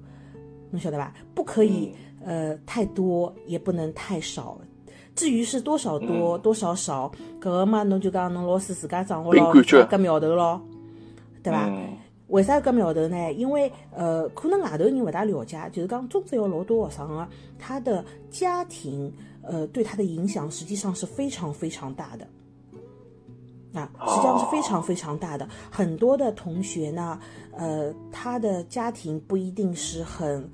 [0.71, 1.13] 侬晓得吧？
[1.35, 1.93] 不可以、
[2.25, 4.59] 嗯呃太多，也不能太少。
[5.15, 10.61] 至于是多少嗯多、多少少，搿个嘛，侬就讲侬老师自家掌握牢，凭感觉搿苗头咯，
[11.43, 11.67] 对伐？
[11.69, 11.97] 嗯
[12.29, 13.33] 为啥搿苗头呢？
[13.35, 22.27] 因为呃，可能外头人勿大了解，就是讲中职有老多学生啊，他的家庭呃对他的影响实际上是非常非常大的。
[23.77, 25.47] 啊，实际上是非常非常大的。
[25.71, 27.19] 很多的同学呢，
[27.57, 30.49] 呃，他的家庭不一定是很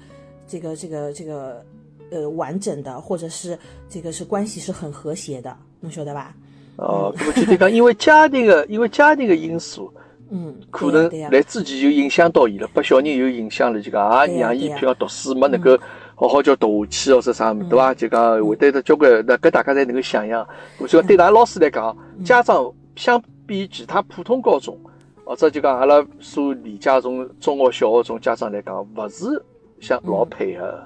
[0.46, 1.64] 这个这个这个
[2.10, 3.58] 呃完整的，或者是
[3.88, 6.34] 这个是关系是很和谐的，你晓得吧？
[6.76, 9.92] 哦，那么就得讲，因为家庭的，因为家庭的因素，
[10.30, 15.78] 嗯，可能来之前就影响到伊了，把小人有影响了，就讲啊让伊对呀对呀譬如讲读书没能够
[16.14, 17.92] 好好叫读下去，或者啥么，对伐？
[17.94, 20.46] 就讲会得得交关，那搿大家侪能够想象。
[20.78, 24.78] 我说对咱老师来讲，家长相比其他普通高中，
[25.24, 29.42] 或者就讲阿拉所理解种中学、小学种家长来讲，勿是
[29.80, 30.82] 像老配合。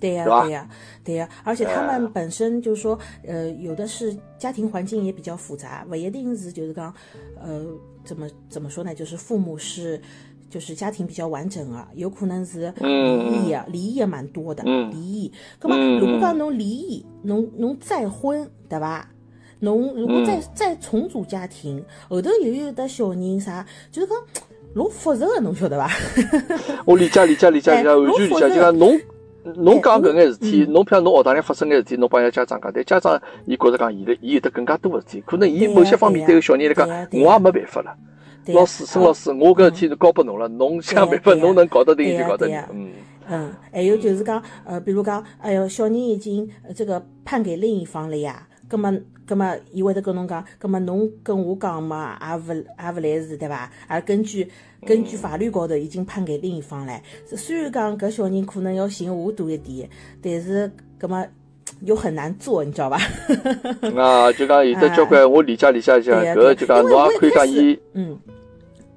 [0.00, 0.68] 对呀、对吧对呀、
[1.04, 6.92] 对呀、而且他们本身就是说，呃，有的是家庭环境也比较复杂，不一定是就是讲，
[7.40, 7.64] 呃，
[8.04, 8.94] 怎么怎么说呢？
[8.94, 9.98] 就是父母是，
[10.50, 15.32] 就是家庭比较完整啊，有可能是离异啊，离异也蛮多的，嗯离异。
[15.62, 19.08] 那么嗯如果讲侬离异，侬侬再婚，对吧？
[19.64, 24.16] 侬如果再、再重组家庭，后头又有的小人啥，就是讲
[24.74, 25.88] 老复杂的，侬晓得吧？
[26.84, 28.48] 我理解理解理解理解，哎完全理解。
[28.50, 29.00] 就讲侬
[29.56, 37.96] 侬讲搿眼事体，嗯侬譬如侬学堂里发生眼事体，侬帮伊拉家长讲，但家长伊觉着讲，伊的伊有得更加多的事体，可能伊某些方面对个小人来讲我也没办法了。
[38.48, 42.58] 老师，孙老师，我搿事体是交拨侬了，侬想办法，侬能搞得定就搞得定。
[42.72, 42.90] 嗯，
[43.30, 48.92] 嗯，还有就是讲，呃，比如讲，哎哟，小人已经呃这个判给另一方了呀，葛么，
[49.26, 53.70] 葛么，伊会得跟侬讲，葛么侬跟我讲嘛，也勿也勿来事，对伐？
[53.88, 54.48] 而根据
[54.86, 57.00] 根据法律高头已经判给另一方了。
[57.36, 59.88] 虽然讲搿小人可能要寻我多一点，
[60.22, 61.24] 但是葛么
[61.80, 62.98] 又很难做，你知道吧？
[63.96, 68.18] 啊，就讲有的交关，我理解理解理解，对呀搿就讲侬也可以讲伊，嗯，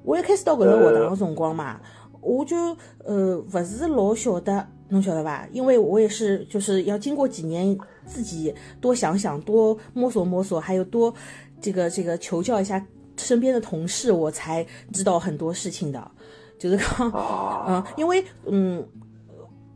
[0.02, 1.80] 我一开始到搿个学堂个辰光嘛，
[2.20, 2.56] 我就
[3.04, 5.46] 呃勿是老晓得，侬晓得伐？
[5.52, 7.76] 因为我也是就是要经过几年
[8.08, 11.14] 自己多想想、多摸索摸索，还有多
[11.60, 12.84] 这个这个求教一下
[13.16, 16.10] 身边的同事，我才知道很多事情的。
[16.58, 18.84] 就是讲，啊嗯、因为嗯。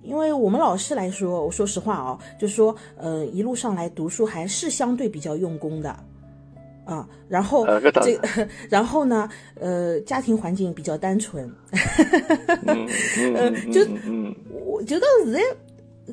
[0.04, 5.96] 因为我们老师来说，我说实话哦，就是说，嗯，一路上来读书还是相对比较用功的，
[6.84, 8.18] 啊、然后呃这，
[8.68, 9.28] 然后呢，
[9.60, 11.48] 呃，家庭环境比较单纯，
[12.66, 12.88] 嗯
[13.36, 13.80] 嗯 就
[14.66, 15.40] 我觉得现在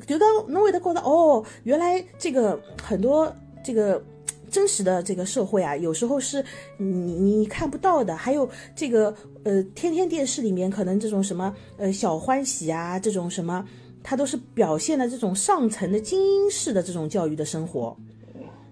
[0.06, 3.32] 就讲侬会得觉得哦，原来这个很多
[3.64, 4.02] 这个
[4.50, 6.44] 真实的这个社会啊，有时候是
[6.76, 13.64] 你你你看不到的，还有这个呃，天天电视里面可能这种什么呃小欢喜啊，这种什么，
[14.02, 17.96] 它都是表现了这种上层的精英式的这种教育的生活。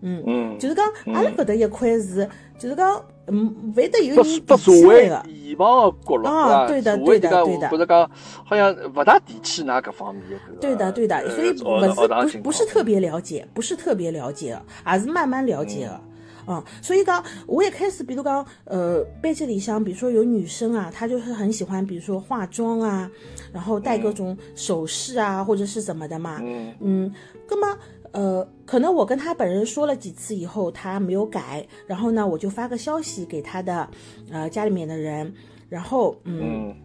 [0.00, 5.26] 嗯，就是讲阿拉搿搭一块是，就是讲嗯，会得有拨人提起来的。
[5.28, 8.10] 遗忘个角落，啊对的对的对的或者讲
[8.44, 10.54] 好像勿大提起㑚搿方面个。
[10.60, 16.00] 对的，对的，呃所以学不是不是不是特别了解，不是特别了解，而是慢慢了解的。
[16.50, 23.10] 嗯，所以讲，我也开始，比如讲，呃，班级里向，比如说有女生啊，她就是很喜欢，比如说化妆啊，
[23.52, 26.38] 然后戴各种首饰啊，或者是怎么的嘛。
[26.42, 27.14] 嗯嗯，
[27.50, 27.78] 那么
[28.12, 33.88] 呃，可能我跟他本人说了几次以后，他没有改，然后呢，我就发个消息给他的
[34.30, 35.32] 呃家里面的人，
[35.68, 36.76] 然后嗯嗯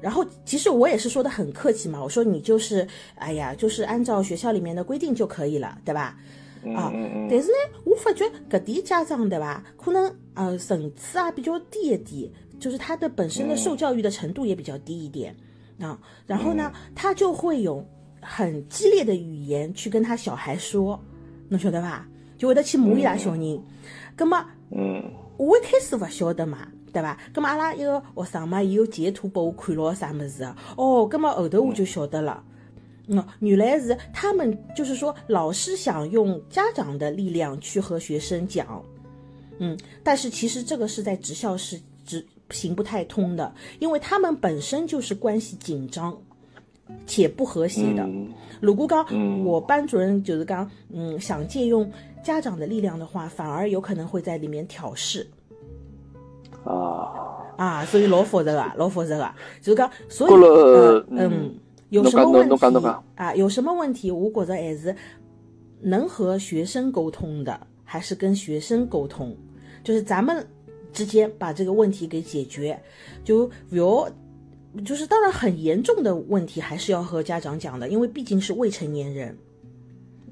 [0.00, 6.18] 然后其实我也是说的很客气嘛，我说你就是，哎呀，就是按照学校里面的规定就可以了，对吧？
[6.74, 15.34] 啊，嗯但是呢，我发觉搿点家长对吧，可能呃层次啊比较低一点，就是他的本身的受教育的程度也比较低一点
[15.78, 15.98] 啊。
[16.26, 17.86] 然后呢，他就会用
[18.24, 20.98] 很激烈的语言去跟他小孩说，
[21.48, 22.08] 侬晓得吧？
[22.36, 23.62] 就会得去骂伊拉小人。
[24.16, 25.02] 葛么嗯
[25.36, 27.18] 我一开始勿晓得嘛，对伐？
[27.34, 30.56] 咁么阿拉一个学生嘛，伊有截图拨我看咯啥物事啊？
[30.76, 32.42] 哦，咁么后头我就晓得了。
[33.06, 38.82] 嗯，原来是他们就是说，老师想用家长的力量去和学生讲，
[39.58, 46.16] 嗯，但是其实这个是在职校是执行不太通的，因为他们本身就是关系紧张
[47.06, 48.02] 且不和谐的。
[48.04, 51.90] 嗯如果讲嗯我班主任就是刚，嗯，想借用
[52.22, 55.26] 家长的力量的话，反而有可能会在里面挑事
[56.64, 59.30] 啊，啊，所以老复杂个，老复杂个，
[59.60, 60.32] 就是讲，所以
[61.10, 61.54] 嗯
[61.90, 62.56] 有什么问题
[63.16, 63.34] 啊？
[63.34, 64.10] 有什么问题？
[64.10, 64.96] 我觉着还是
[65.82, 69.36] 能和学生沟通的，还是跟学生沟通，
[69.82, 70.46] 就是咱们
[70.90, 72.80] 之间把这个问题给解决，
[73.22, 74.08] 就不要。
[74.84, 79.36] 就是当然很严重的问题还是要和家长讲的，因为毕竟是未成年人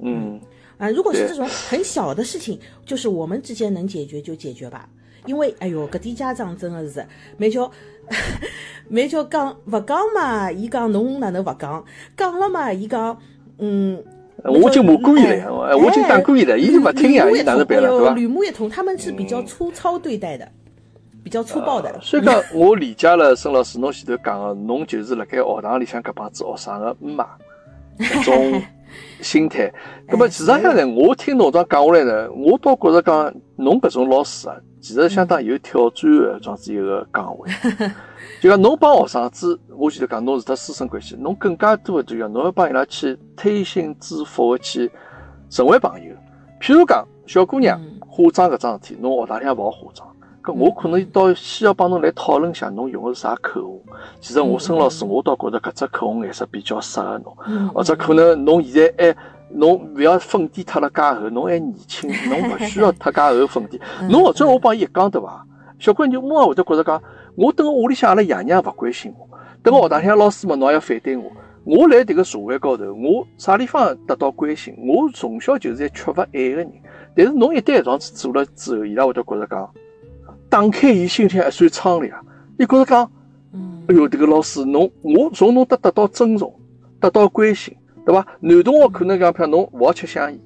[0.01, 0.41] 嗯，
[0.79, 0.91] 啊。
[0.91, 4.89] 如果是这种很小的事情，就是我们之间能解决就解决吧。
[5.27, 7.71] 因为哎哟，搿点家长真的是，每叫
[8.89, 11.85] 每叫讲勿讲嘛，伊讲侬哪能勿讲？
[12.17, 13.17] 讲了嘛，伊讲
[13.59, 14.03] 嗯。
[14.45, 18.15] 我已经骂过伊了我已经打过伊了，伊就勿听呀，伊哪能办了，对伐？
[18.15, 20.51] 吕木一通，他们是比较粗糙对待的，
[21.23, 21.95] 比较粗暴的。
[22.01, 27.27] 所以讲，我理解了孙老师侬前头讲个，侬就是辣盖学堂里向搿帮子学生个妈
[27.99, 28.63] 搿种
[29.21, 29.73] 心态。
[30.09, 37.51] 葛么，其实上呢，我听侬这样讲下来呢，我倒觉着讲，侬搿种老师啊，其实相当有挑战个这样子一个岗位。
[38.41, 44.91] 就讲侬帮学生子，我前头讲侬是他师生关系，侬更加多的就讲侬要帮伊拉去推心置腹的去
[45.49, 46.13] 成为朋友。
[46.61, 50.09] 譬如讲，小姑娘嗯化妆搿桩事体，侬学堂里向勿好化妆。
[50.43, 53.81] 搿我可能倒先要帮侬来讨论一下，侬用的是啥口红。
[54.21, 59.17] 其实我孙老师，我倒觉着搿只口红颜色比较适合侬，嗯或者可能侬现在还
[59.51, 63.81] 侬勿要粉底脱了介厚，侬还年轻，侬勿需要 脱介厚粉底。
[64.09, 65.47] 侬或者我帮伊一讲对伐？
[65.79, 67.03] 小姑娘就马上会得觉着讲，
[67.37, 69.29] 我等我屋里向阿拉爷娘勿关心我，
[69.63, 71.31] 等我学堂里向老师们侬也要反对我。
[71.65, 74.75] 我来迭个社会高头，我啥地方得到关心？
[74.79, 76.73] 我从小就是一缺乏爱个人。
[77.15, 79.71] 但是侬一旦搿桩事做了之后，伊拉会得觉着讲，
[80.53, 82.21] 打开伊心里向一扇窗帘啊！
[82.59, 83.11] 伊觉着讲，
[83.55, 86.55] 嗯哎哟，迭个老师，侬我从侬得得到尊重，
[87.01, 87.75] 得到关心，
[88.05, 88.27] 对伐？
[88.41, 90.39] 男同学可能讲，譬如侬勿好吃香烟，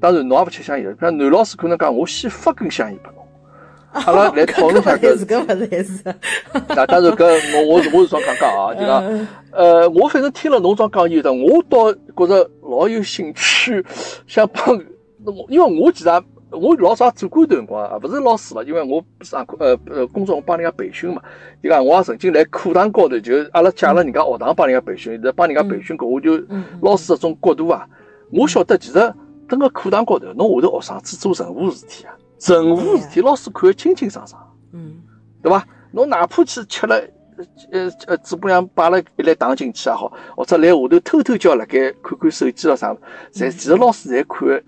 [0.00, 0.86] 当然侬也勿吃香烟。
[0.96, 3.26] 譬如男老师可能讲，我先发根香烟拨侬。
[4.06, 5.34] 阿拉来讨论下搿事体。
[5.34, 6.04] 搿勿才是。
[6.68, 7.24] 那当然搿
[7.56, 13.84] 我我是我是装讲讲啊， 就讲嗯呃，我反正听了侬这样讲以后，我倒觉着老有兴趣，
[14.28, 14.80] 想帮
[15.26, 16.22] 我，因为我其实也
[16.52, 21.22] 我老早也做过一段辰光啊，勿是老师了，因为我上课呃呃工作我帮人家培训嘛，
[21.62, 26.40] 就讲我也曾经来课堂高头就阿拉借了人家学堂帮人家培训，在帮人家培训过，我就
[26.82, 27.86] 老师这种角度啊，
[28.32, 29.14] 我晓得其实
[29.48, 34.40] 蹲个课堂高头，侬下头学生子做任何事体啊，任何事体老师看得清清爽爽。
[34.72, 35.02] 嗯。
[35.42, 35.66] 对伐？
[35.92, 36.94] 侬哪怕去吃了，
[37.72, 42.94] 呃呃，嘴巴上摆了一粒糖进去也好，或者来下头偷偷叫辣盖看看手机了啥，
[43.32, 44.62] 侪其实老师侪看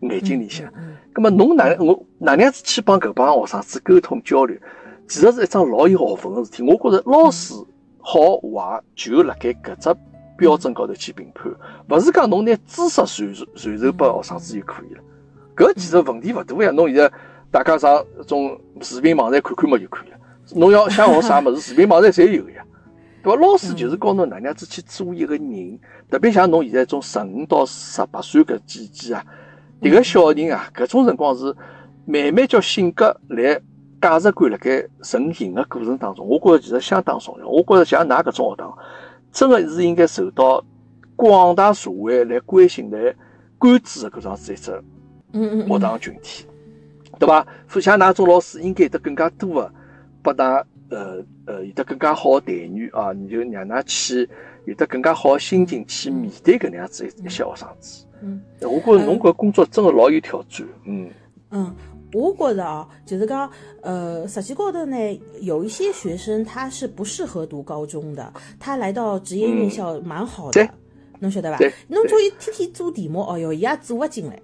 [0.00, 0.66] 眼睛里向。
[0.76, 4.56] 嗯葛么侬哪能我哪能样子去帮搿帮学生子沟通交流？
[5.08, 6.62] 其实是一桩老有学问个事体。
[6.62, 7.54] 我觉着老师
[7.98, 9.96] 好坏就辣盖搿只
[10.36, 11.50] 标准高头去评判，
[11.88, 15.00] 勿是讲侬拿知识传授传授拨学生子就可以了。
[15.56, 16.70] 搿其实问题勿大呀。
[16.70, 17.10] 侬现在
[17.50, 20.18] 大家上种视频网站看看嘛就可以了。
[20.54, 22.62] 侬要想学啥物事，视频网站侪有个呀。
[23.24, 23.40] 对伐？
[23.40, 25.80] 老师就是教侬哪能样子去做一个人，
[26.10, 29.24] 特别像侬现在种十五到十八岁搿季节啊，
[29.80, 31.54] 迭个小人啊，搿种辰光是
[32.06, 33.60] 慢慢叫性格来
[34.00, 37.48] 价值观辣盖成型个过程当中，我觉着其实相当重要。
[37.48, 38.78] 我觉着像㑚搿种学堂，
[39.32, 40.64] 真个是应该受到
[41.14, 43.14] 广大社会来关心、来
[43.58, 44.70] 关注的搿种子一只
[45.32, 46.46] 嗯嗯学堂群体，
[47.18, 47.46] 对伐？
[47.68, 49.72] 所以像㑚种老师应该有得更加多的
[50.22, 51.16] 拨㑚呃
[51.46, 54.28] 呃有得更加好的待遇啊，你就让㑚去
[54.64, 58.05] 有得更加好的心情去面对搿能样子一一些学生子。
[58.22, 61.10] 嗯我觉着侬搿工作真的老有挑战，嗯
[61.50, 61.74] 嗯，
[62.12, 63.50] 我觉着啊，就是讲，
[63.82, 64.96] 呃，实际高头呢，
[65.40, 70.70] 有一些学生他是不适合读高中的，他来到职业院校蛮好的对，
[71.20, 71.72] 侬晓得吧对？
[71.88, 74.40] 侬叫伊天天做题目，哦哟，伊也做勿进来，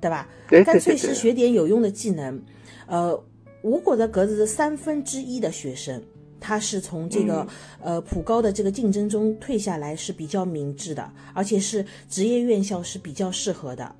[0.00, 0.28] 对吧？
[0.48, 2.40] 干脆是学点有用的技能。
[2.86, 3.18] 呃，
[3.62, 6.02] 我觉着搿是三分之一的学生，
[6.42, 7.46] 他是从这个、
[7.80, 13.94] 呃普高的这个竞争中退下来是比较明智的，而且是职业院校是比较适合的。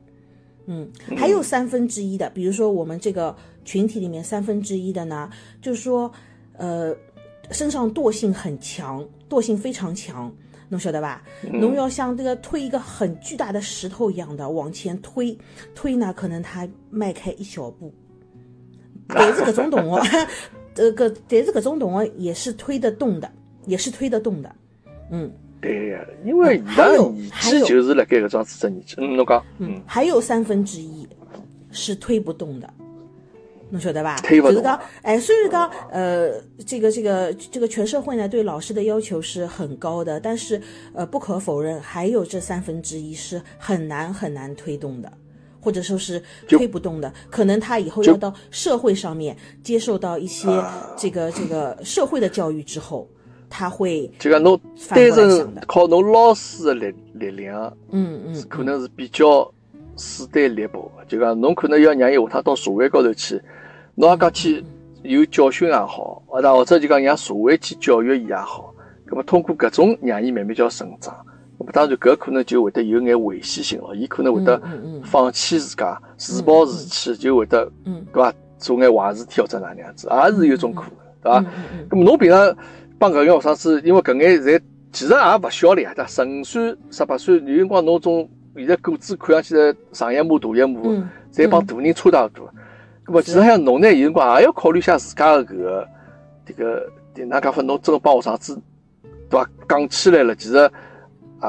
[0.67, 3.35] 嗯，还有三分之一的，比如说我们这个
[3.65, 5.31] 群体里面三分之一的呢，
[5.61, 6.11] 就是说，
[6.57, 6.95] 呃，
[7.51, 10.33] 身上惰性很强，惰性非常强，
[10.69, 11.23] 侬晓得吧？
[11.43, 15.37] 侬要像这个推一个很巨大的石头一样的往前推，
[15.75, 17.93] 推呢，可能他迈开一小步，
[19.09, 20.29] 都是搿种同学，
[20.75, 23.31] 这个但是搿种同学也是推得动的，
[23.67, 24.55] 也是推得动的，
[25.11, 25.31] 嗯。
[25.61, 31.07] 对呀，因为伊还有拉年还有纪就是辣盖搿桩子只年纪，嗯，侬讲，嗯，还有三分之一
[31.71, 32.69] 是推不动的，
[33.71, 34.17] 侬晓得吧？
[34.25, 36.33] 推不动就是讲，哎，虽然讲，呃，
[36.67, 40.61] 这个这个这个全社会呢对老师的要求是很高的，但是
[40.95, 45.13] 呃，不可否认，还有这三分之一是很难很难推动的。
[45.63, 53.09] 或者说是推不动的，可能他以后要到社会上面接受到一些啊这个这个社会的教育之后，
[53.49, 59.49] 他会就讲侬反单纯靠侬老师的力力量，嗯嗯，可能是比较
[59.97, 61.05] 势单力薄的。
[61.07, 63.41] 就讲侬可能要让伊下趟到社会高头去，
[63.95, 64.65] 侬也讲去
[65.03, 68.75] 有教训也好，或者或者就讲让社会去教育伊也好，
[69.07, 71.15] 那么通过搿种让伊慢慢叫成长。
[71.73, 74.61] 当然搿可能就会得有眼危险性咯，伊可能会得
[75.05, 78.33] 放弃自家，自暴自弃，就会得嗯对伐？
[78.59, 80.91] 做眼坏事体或者哪能样子，也是有种可能，
[81.23, 81.39] 对伐？
[81.41, 82.57] 嗯嗯嗯咁么侬平常
[82.99, 84.61] 帮搿眼学生子，因为搿眼侪
[84.93, 86.09] 其实也勿小了呀，对伐？
[86.09, 92.49] 十五岁、十八岁，有辰光侬种现在个子看上去是上一码大一码嗯，侪帮大人差大多。
[93.07, 95.89] 咁么其实像侬呢，有辰光也要考虑一下自家的搿个
[96.47, 97.63] 迭个，迭哪讲法？
[97.63, 98.61] 侬真个帮学生子，
[99.29, 99.49] 对伐？
[99.69, 100.71] 讲起来了，其实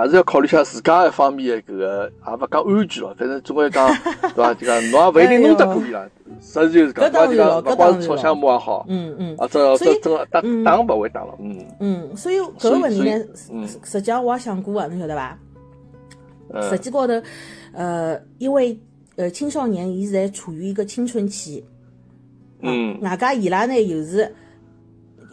[0.01, 3.87] 也是要考虑一下自家一方面的搿个，也勿讲安全咯，反正总归讲，
[4.33, 4.53] 对伐？
[4.55, 6.03] 就讲侬也勿一定弄得过伊拉，
[6.41, 8.01] 实事求是讲，勿光当然咯。
[8.01, 9.35] 是吵相骂也好，嗯嗯。
[9.37, 10.63] 啊，这这真个打嗯。
[10.63, 11.65] 打勿会打了，嗯。
[11.79, 15.37] 嗯，所以搿个问题呢实实际上我也想过啊，侬晓得伐？
[16.69, 17.13] 实嗯际高头，
[17.73, 18.77] 呃，因为
[19.15, 21.63] 呃青少年伊现在处于一个青春期，
[22.61, 22.99] 嗯。
[23.01, 24.31] 外加伊拉呢又是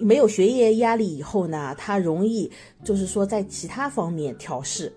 [0.01, 2.51] 没有学业压力以后呢，他容易
[2.83, 4.93] 就是说在其他方面挑事。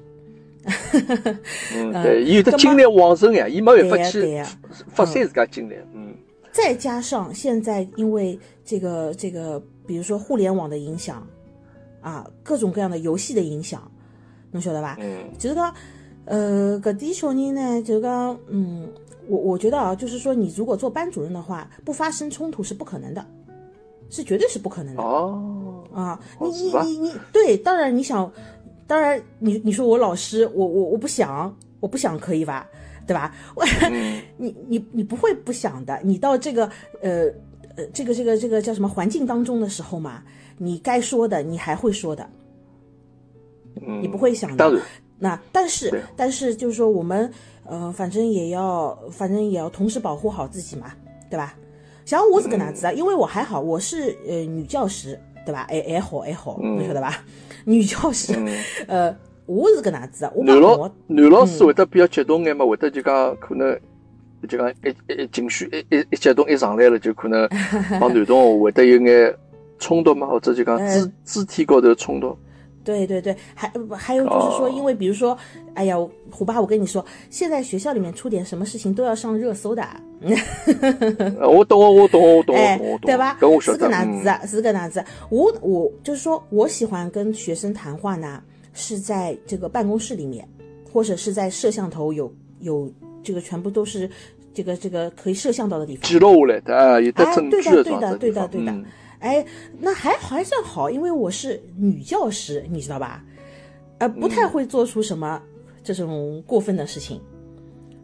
[1.76, 4.42] 嗯，呃对，伊有的精力旺盛呀，伊没办法去
[4.88, 6.16] 发泄自家精力，嗯
[6.54, 11.28] 再加上现在因为这个这个，比如说互联网的影响，
[12.00, 13.92] 啊，各种各样的游戏的影响，
[14.52, 14.98] 侬晓得吧？
[15.02, 15.74] 嗯就是讲，
[16.26, 18.88] 呃，搿点小人呢，就是讲，嗯，
[19.28, 23.26] 我我觉得啊，就是说，你如果做班主任的话，不发生冲突是不可能的，
[24.14, 25.02] 是绝对是不可能的。
[25.02, 28.32] 哦，啊，你你你你对，当然你想，
[28.86, 32.70] 当然你你说我老师，我我我不想，我不想可以吧，
[33.08, 33.34] 对吧？
[33.56, 36.70] 我、嗯 你你你不会不想的，你到这个
[37.02, 37.26] 呃
[37.76, 40.24] 呃这个这个这个叫什么环境当中的时候嘛，
[40.60, 42.30] 你该说的你还会说的，
[43.82, 44.80] 嗯，你不会想的。
[45.18, 47.32] 那但是但是就是说我们
[47.66, 50.94] 呃反正也要反正也要同时保护好自己嘛，
[51.32, 51.56] 对吧？
[52.06, 55.66] 像我是搿能样子啊，因为我还好，我是呃女教师，对伐？
[55.70, 57.14] 还还好还好，嗯侬晓得伐？
[57.66, 58.48] 女教师，嗯。
[58.88, 63.78] 呃，我是搿能样子啊，男老男老师嗯会得比较激动眼嘛，会得就讲可能
[64.48, 67.48] 就讲一一一情绪一一一激动一上来了，就可能
[68.00, 69.34] 帮男同学会得有眼
[69.80, 72.38] 冲突嘛，或者就讲肢肢体高头冲突。
[72.84, 75.38] 对对对，还还有就是说，哦因为比如说，
[75.74, 75.96] 哎呀，
[76.30, 79.84] 虎爸，我跟你说，现在学校里面出点什么事情都要上热搜的，
[81.40, 82.80] 呃我懂，我懂，我懂，哎。
[83.02, 83.38] 对吧？
[83.62, 84.46] 是个哪子嗯啊？
[84.46, 85.04] 是个哪子？
[85.30, 88.42] 我我就是说我喜欢跟学生谈话呢，
[88.74, 90.48] 是在这个办公室里面，
[90.92, 92.92] 或者是在摄像头有有
[93.24, 94.10] 这个全部都是
[94.54, 96.04] 这个这个可以摄像到的地方。
[96.66, 98.86] 啊，有的哎证据对的对的对的对的嗯
[99.24, 99.44] 哎，
[99.80, 103.24] 那还还算好，因为我是女教师，你知道吧？
[104.00, 105.42] 呃，不太会做出什么
[105.82, 107.22] 这种过分的事情，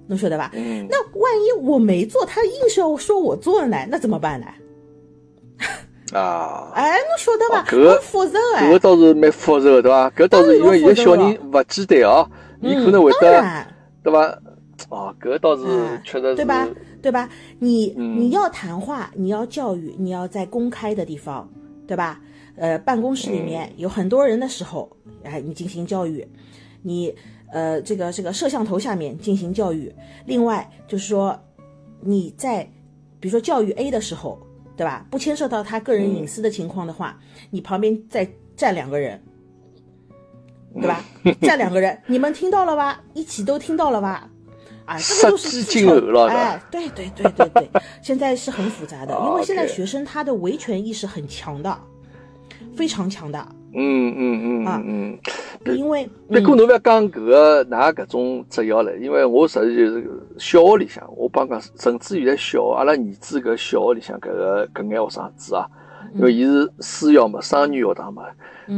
[0.07, 0.49] 能晓得吧？
[0.53, 4.47] 嗯，那万一我没做，他硬是要说我做了呢，那怎么办呢？
[6.17, 7.61] 啊， 哎，侬晓得吧？
[7.61, 8.79] 哦搿复杂哎搿个。
[8.79, 10.09] 倒是蛮复杂的，对伐？
[10.11, 12.29] 搿倒是因为现在小人勿简单哦，
[12.61, 13.65] 伊可能会得，
[14.03, 14.39] 对伐？
[14.89, 16.65] 哦，搿个倒是嗯确实是对吧？
[17.01, 17.29] 对吧？
[17.59, 21.49] 你、嗯你要谈话，你要教育，你要在公开的地方，
[21.87, 22.21] 对吧？
[22.55, 24.89] 呃，办公室里面有很多人的时候，
[25.23, 26.27] 哎，你进行教育，
[26.81, 27.13] 你
[27.51, 29.91] 呃，这个这个摄像头下面进行教育。
[30.25, 31.39] 另外就是说，
[32.01, 32.63] 你在
[33.19, 34.37] 比如说教育 A 的时候，
[34.75, 35.05] 对吧？
[35.09, 37.17] 不牵涉到他个人隐私的情况的话，
[37.49, 39.21] 你旁边再站两个人，
[40.73, 41.03] 对吧？
[41.41, 43.01] 站两个人，你们听到了吧？
[43.13, 44.29] 一起都听到了吧？
[44.89, 47.69] 啊，这个就是自丑儆猴了哎，对对对对对，
[48.01, 51.77] 现在是很复杂的， 因为现在学生他的维权意识很强的，
[52.75, 53.37] 非常强的，
[53.75, 55.11] 嗯嗯嗯啊嗯。
[55.65, 55.77] 嗯。
[55.77, 60.09] 因为不过侬勿要讲搿个㑚搿种职业了，因为我实际就是
[60.39, 65.67] 小学里向，我帮讲，甚至现在小学阿拉儿子搿小学里向搿个搿眼学生子啊，
[66.15, 68.23] 因为伊是私校嘛，双语学堂嘛，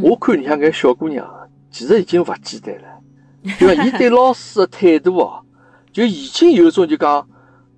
[0.04, 5.40] 我看里向搿小姑娘啊，其实已经勿简单了，对伐伊对老师的态度哦，
[5.92, 7.28] 就已经有一种就讲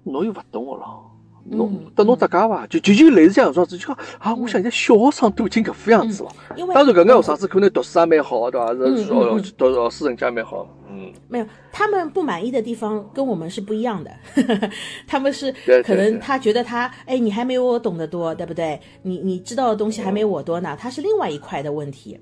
[0.03, 1.09] 侬又勿懂我咯。
[1.45, 2.65] 侬嗯搭侬搭界伐？
[2.67, 6.29] 就就就类似这样子，就讲啊，我想现在小学生都已经搿副样子了。
[6.55, 8.67] 因为当然，搿眼学生子可能读书也蛮好，对伐？
[8.71, 14.11] 嗯是嗯嗯读老师成绩也蛮好，嗯，没有，他们不满意的地方跟我们是不一样的，
[15.05, 15.53] 他们是
[15.83, 18.79] 可能他觉得他哎，你还没有我懂得多，对不对？
[19.01, 22.17] 你你知道的东西还没我多呢，他是另外一块的问题。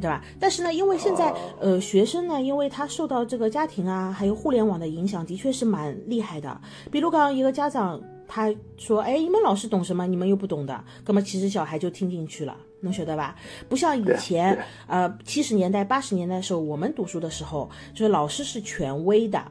[0.00, 0.22] 对吧？
[0.38, 6.60] 但是呢，因为现在呃，学生呢，因为他受到这个家庭啊，还有互联网的影响，的确是蛮厉害的。
[6.90, 10.06] 比如刚，一个家长他说：“哎，你们老师懂什么？
[10.06, 13.36] 你们又不懂的。”那么其实小孩就听进去了，能晓得吧？
[13.68, 19.42] 不像以前，呃，七十年代、八十年代的时候，我们读书的时候，就是老师是权威的，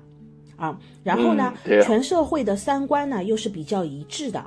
[0.57, 4.43] 啊，然后呢，全社会的三观呢又是比较一致的，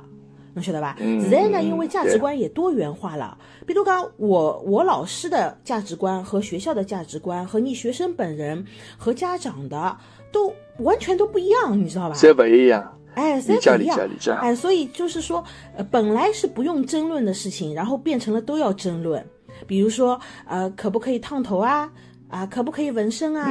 [0.53, 0.95] 能晓得吧？
[0.99, 8.65] 现在呢，因为价值观也多元化了，比如讲我我老师的价值观和学校的价值观和你学生本人
[8.97, 9.97] 和家长的
[10.31, 12.15] 都完全都不一样，你知道吧？
[12.19, 12.95] 这不一样。
[13.15, 14.31] 哎，理解理解理解。
[14.31, 15.43] 哎，所以就是说，
[15.75, 19.25] 呃，本来是不用争论的事情，然后变成了都要争论。
[19.67, 21.91] 比如说，呃，可不可以烫头啊？
[22.29, 23.49] 啊，可不可以纹身啊？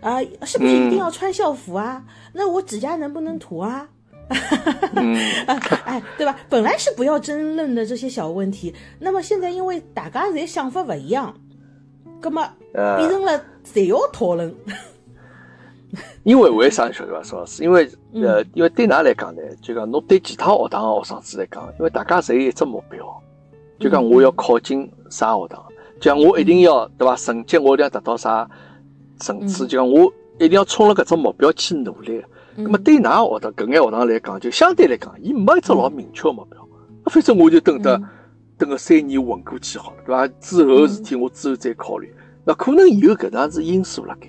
[0.00, 2.02] 啊，是不是一定要穿校服啊？
[2.32, 3.86] 那我指甲能不能涂啊？
[5.84, 6.36] 哎，对吧？
[6.48, 11.34] 本来是不要争论的这些小问题，那么现在因为大家侪想法不一样，
[12.22, 14.54] 那么变成了侪要讨论。
[16.24, 17.22] 因为为啥晓得伐？
[17.22, 23.22] 苏老师，因为呃，因为对㑚来讲呢，就讲侬对其他学堂学生子来讲，因为大家侪有一只目标，
[23.78, 25.62] 就讲我要考进啥学堂，
[26.00, 27.14] 就讲我一定要对伐？
[27.14, 28.48] 成绩我一定要达到啥
[29.20, 32.24] 层次，就讲我一定要冲了搿只目标去努力。
[32.56, 36.66] 那么对㑚学堂搿眼学堂来讲，就相对来讲，伊没一只老明确目标，
[37.06, 38.00] 反正我就等得
[38.56, 40.28] 等个三年混过去好了，对伐？
[40.40, 42.12] 之后事体我之后再考虑。
[42.44, 44.28] 那可能有搿样子因素辣盖。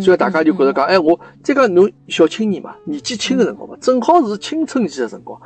[0.00, 5.38] 所以大家就觉得讲，哎，我再讲侬小青年嘛，年纪轻的辰光嘛，正好是青春期的辰光，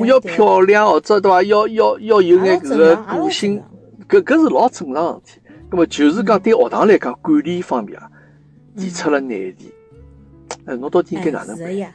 [0.00, 1.42] 我要漂亮或者对伐？
[1.42, 3.62] 要要要有眼搿个个性，
[4.08, 5.40] 搿搿是老正常的事体。
[5.70, 8.08] 那么就是讲对学堂来讲，管理方面啊，
[8.74, 9.70] 提出了难题。
[10.68, 11.94] 哎，侬到底应该哪能办？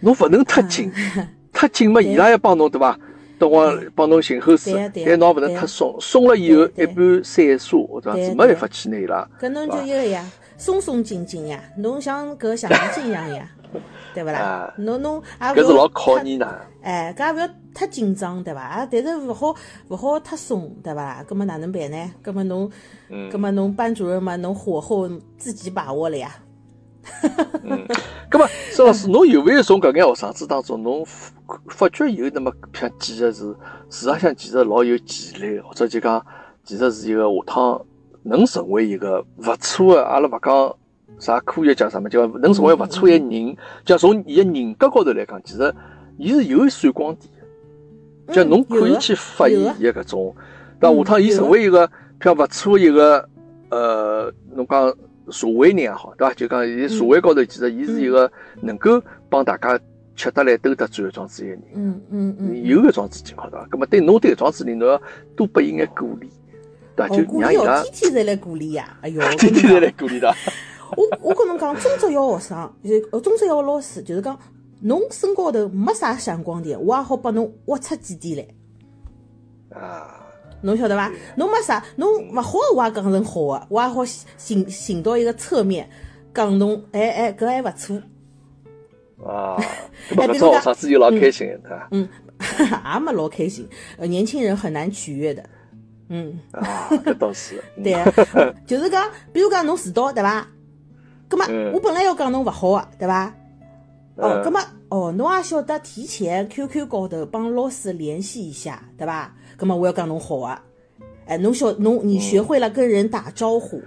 [0.00, 0.90] 侬勿能太紧，
[1.52, 2.98] 太紧嘛，伊拉要帮侬对伐？
[3.38, 4.70] 等我帮侬寻后事，
[5.04, 9.28] 但侬勿能太松，松了以后一般三数或者是没办法去拿伊拉。
[9.40, 10.24] 搿侬就有呀。
[10.58, 13.50] 松松紧紧呀，侬像搿橡皮筋一样呀，
[14.14, 14.72] 对勿啦？
[14.78, 16.60] 侬侬也搿是老考验的。
[16.82, 18.60] 哎，搿也勿要太紧张，对伐？
[18.60, 19.52] 啊，但是勿好
[19.88, 21.24] 勿好太松，对伐啦？
[21.28, 22.10] 搿么哪能办呢？
[22.22, 22.70] 搿么侬，
[23.10, 26.30] 搿么侬班主任嘛，侬火候自己把握了呀。
[27.64, 27.84] 嗯，
[28.32, 31.04] 搿么孙老师，侬有没有从搿眼学生子当中，侬
[31.68, 33.44] 发觉有那么像几个是，
[33.90, 36.24] 事实上其实老有潜力，或者就讲
[36.64, 37.84] 其实是一个下趟。
[38.24, 40.76] 能成为一个勿错的，阿拉勿讲
[41.18, 43.56] 啥科学家啥么，就能成为勿错的人。
[43.84, 45.74] 就从伊个人格高头来讲，其实
[46.18, 48.32] 伊是有闪光点的。
[48.32, 50.34] 就侬可以去发现伊个搿种，
[50.78, 53.28] 但下趟伊成为一个像勿错一个
[53.70, 54.94] 呃，侬讲
[55.32, 56.34] 社会人也好，对伐？
[56.34, 58.30] 就讲伊社会高头，其实伊是一个
[58.60, 59.78] 能够帮大家
[60.14, 61.62] 吃得来、兜得转一桩子一个人。
[61.74, 63.66] 嗯嗯嗯，有搿桩子情况对伐？
[63.70, 65.00] 葛末对侬对搿桩子人，侬要
[65.34, 66.28] 多拨伊眼鼓励。
[66.94, 68.96] 对伐，就鼓励哦，天天侪来鼓励呀！
[69.00, 70.32] 哎哟， 天天侪来鼓励的。
[70.94, 74.38] 我我跟侬讲，中职校学生，就中职校老师，就是讲，
[74.82, 78.46] 侬身高头没啥闪光点，我也好帮侬挖出几点
[79.70, 79.80] 来。
[79.80, 80.21] 啊，
[80.62, 81.10] 侬晓得伐？
[81.36, 84.04] 侬没啥，侬勿好，我也讲成好个，我也好
[84.38, 85.88] 寻寻到一个侧面
[86.34, 87.96] 讲侬，哎哎，搿还勿错。
[89.24, 89.56] 啊，
[90.10, 91.88] 搿搿种学生子就老开心，对伐？
[91.92, 92.08] 嗯，
[92.94, 95.44] 也没老开心，呃，年轻人很难取悦的。
[96.08, 97.62] 嗯啊，搿倒是。
[97.82, 97.94] 对，
[98.66, 100.46] 就是讲，比如讲侬迟到，对伐？
[101.28, 103.32] 葛么我本来要讲侬勿好个，对伐？
[104.16, 104.60] 哦，葛么
[104.90, 109.34] 哦，侬也晓得提前 QQ 高头帮老师联系一下，对伐？
[109.62, 110.60] 葛么我要讲侬好啊，
[111.24, 113.80] 哎，侬晓侬你学会了跟人打招呼。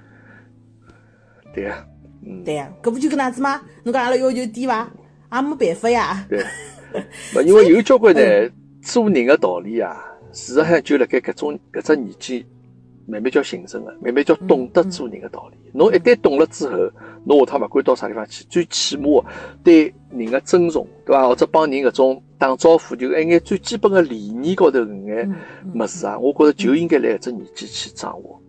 [1.54, 1.86] 对呀，
[2.26, 2.42] 嗯。
[2.46, 3.62] 对呀，搿不就搿能子吗？
[3.84, 4.90] 侬讲阿拉要求低伐？
[5.34, 6.26] 也没办法呀。
[6.30, 6.42] 对。
[7.44, 8.22] 因为有交关呢
[8.82, 10.02] 做人的道理啊。
[10.32, 12.46] 事实上，就辣盖搿种搿只年纪，
[13.06, 15.58] 慢慢叫形成个，慢慢叫懂得做人的道理。
[15.74, 16.90] 侬一旦懂了之后，
[17.26, 19.22] 侬下趟勿管到啥地方去，最起码
[19.62, 21.28] 对人的尊重，对伐？
[21.28, 25.36] 或者帮人搿种打招呼，就一眼最基本的礼仪高头搿眼
[25.74, 28.42] 物事啊，我觉着就应该辣搿只年纪去掌握。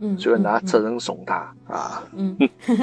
[0.00, 2.02] 嗯，所以㑚责任重大啊。
[2.14, 2.36] 嗯，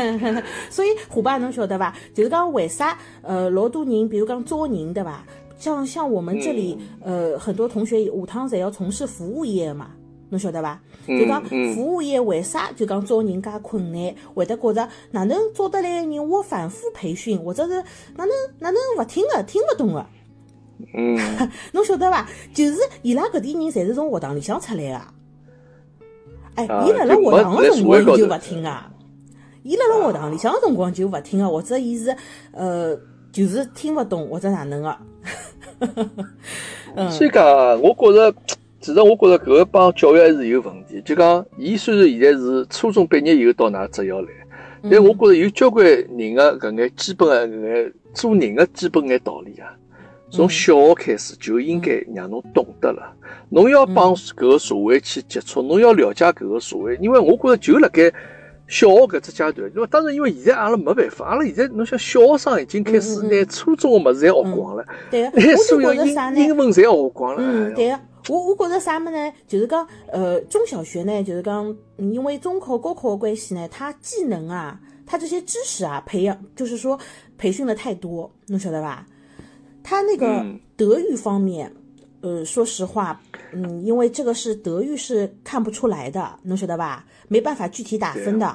[0.72, 1.94] 所以虎爸侬晓得伐？
[2.14, 5.24] 就是讲为啥呃老多人，比如讲招人，对伐？
[5.58, 9.92] 像像我们这里，呃，很多同学下趟侪要从事服务业嘛，
[10.30, 10.80] 侬晓得伐？
[11.06, 11.44] 就讲
[11.76, 17.74] 服务业为啥就讲招人介困难，会得觉着哪能招得来个人，我反复培训，或者是
[18.16, 20.04] 哪能哪能勿听个，听勿懂个。
[20.94, 21.18] 嗯，
[21.74, 22.28] 侬晓得伐？
[22.54, 25.02] 就是伊拉搿点人侪是从学堂里向出来个。
[26.56, 28.92] 哎，伊辣辣学堂个辰光伊就勿听啊，
[29.64, 32.16] 伊辣辣学堂里向个辰光就勿听个，或者伊是
[32.52, 32.98] 呃。
[33.32, 34.98] 就是听勿懂或者哪能个，
[37.10, 37.46] 所以讲，
[37.82, 38.36] 我觉着，
[38.82, 41.02] 其实我觉着搿个帮教育还是有问题。
[41.06, 44.28] 就讲，伊虽然现在是初中毕业以后到㑚职校来，
[44.92, 49.72] 但我觉着有交关人个搿眼基本个搿眼做人个基本眼道理啊，
[50.32, 53.14] 从小学开始就应该让侬懂得了，
[53.50, 58.10] 侬要帮搿个社会去接触，侬要了解搿个社会，因为我觉着就辣盖
[58.68, 66.06] 小学搿只阶段，因为当然因为现在阿拉没办法，阿拉现在侬想小学生已经开始拿初中个物事侪学光了，对个， 拿我所有英？
[66.38, 67.42] 英文侪学光了。
[67.44, 69.34] 嗯，哎对个，我我觉着啥么呢？
[69.48, 76.98] 就是讲，呃，中小学呢，就是讲，嗯因为中考、高考的关系呢，它技能啊，它这些知识啊，培养，就是说
[77.38, 79.06] 培训的太多，侬晓得吧？
[79.84, 80.60] 它那个嗯。
[80.78, 81.72] 德育方面，
[82.22, 83.22] 呃，说实话，
[83.54, 87.06] 嗯，因为这个是德育是看不出来的，能晓得吧？
[87.28, 88.48] 没办法具体打分的，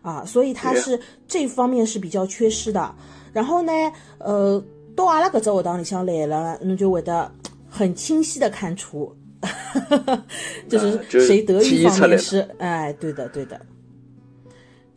[0.00, 0.98] 啊，所以他是
[1.28, 2.94] 这方面是比较缺失的。
[3.34, 3.72] 然后呢，
[4.16, 4.64] 呃，
[4.96, 7.30] 到阿拉搿只学堂里向来了，侬就会得
[7.68, 9.14] 很清晰的看出，
[10.70, 13.60] 就是谁德育方面是，哎，对的，对的，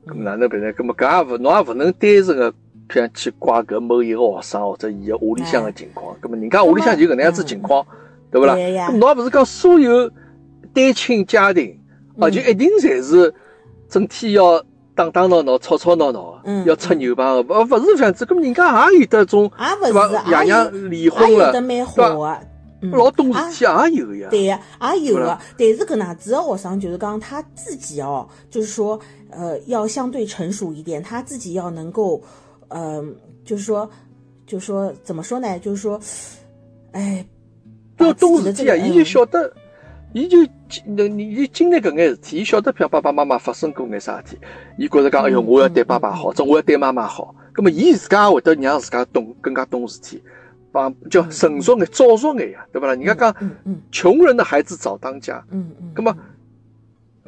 [0.06, 0.72] 咁哪能办呢？
[0.74, 2.54] 咁么搿也勿侬也勿能单纯个
[2.90, 6.16] 像去怪搿某一个学生或者伊个屋里向个情况。
[6.22, 7.86] 咁么人家屋里向就搿能样子情况，
[8.32, 8.56] 对勿啦？
[8.92, 10.10] 侬也勿是讲所有
[10.74, 11.80] 单亲家庭
[12.20, 13.34] 啊，就一定侪是
[13.90, 14.64] 整天要
[14.94, 18.26] 打打闹闹、吵吵闹闹要吹牛排个，勿勿是这样子。
[18.26, 20.08] 咁人家也有得种也勿对伐？
[20.08, 21.94] 是，爷娘离婚了也有的，蛮好
[22.26, 22.48] 的，
[22.82, 24.28] 嗯老懂啊事体也有个呀。
[24.30, 24.60] 对呀，
[24.94, 32.22] 也有个，但是搿能子的学生就是讲他自己哦，就是说，呃，要相对成熟一点，他自己要能够，
[32.70, 33.90] 嗯、就是说，
[34.46, 35.60] 就是说怎么说呢？
[35.60, 36.00] 就是说，
[36.92, 37.26] 哎，
[37.98, 39.54] 要懂事体啊，伊就嗯晓得，
[40.14, 40.38] 伊就
[40.70, 44.40] 经你伊经历搿眼事体，伊晓得譬如爸爸妈妈发生过眼啥事体，
[44.78, 50.22] 伊觉着讲，哎哟，嗯我要对爸爸好，或者我要对妈妈好，葛么伊自家也会得让自家懂更加懂事体，
[50.72, 52.94] 帮叫成熟眼、早熟眼呀，对不啦？
[52.94, 53.36] 人家讲
[53.92, 56.16] 穷人的孩子早当家，嗯嗯，葛么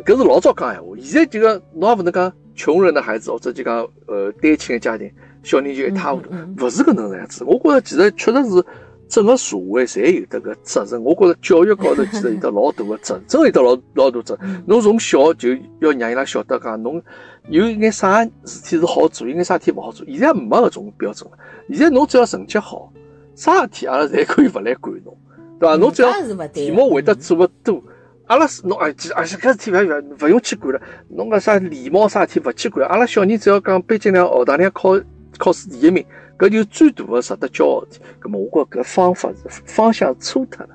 [0.06, 5.10] 搿是老早讲闲话，现在这个侬也勿能讲穷人的孩子或者就讲呃单亲的家庭
[5.44, 7.46] 小人就一塌糊涂嗯嗯，勿是搿能样子。
[7.46, 8.66] 我觉着其实确实是
[9.08, 11.02] 整个社会侪有得搿责任。
[11.02, 14.64] 我觉着教育高头其实有得老大个责任，真有得老老大责任。
[14.66, 17.02] 侬从小就要让伊拉晓得讲，侬
[17.48, 20.06] 有眼啥事体是好做，有眼啥事体勿好做。
[20.08, 21.38] 现在没搿种标准了，
[21.70, 22.92] 现在侬只要成绩好，
[23.36, 25.16] 啥事体阿拉侪可以勿来管侬，
[25.60, 25.76] 对伐？
[25.78, 26.12] 侬只要
[26.50, 27.82] 题目会得嗯做勿多。
[28.28, 30.82] 阿拉是侬而且而且搿事体勿勿勿用去管了。
[31.10, 35.00] 侬搿啥礼貌啥事体勿去管，阿拉小人只要讲毕竟量学堂里向考
[35.38, 36.06] 考试第一名，
[36.38, 38.06] 搿就最大个值得骄傲的事体。
[38.20, 40.70] 葛么我觉着搿方法是方向错脱了，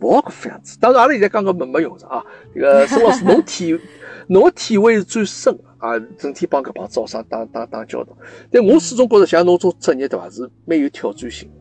[0.00, 0.76] 勿好搿副样子。
[0.80, 2.24] 当然，阿拉现在讲搿没没用上啊。
[2.54, 3.78] 这个孙老师，侬体
[4.26, 8.16] 侬的体会是最深的啊，整天帮搿帮招生打打打交道。
[8.50, 11.54] 但我始终觉着像侬种职业对伐，是蛮有挑战性的。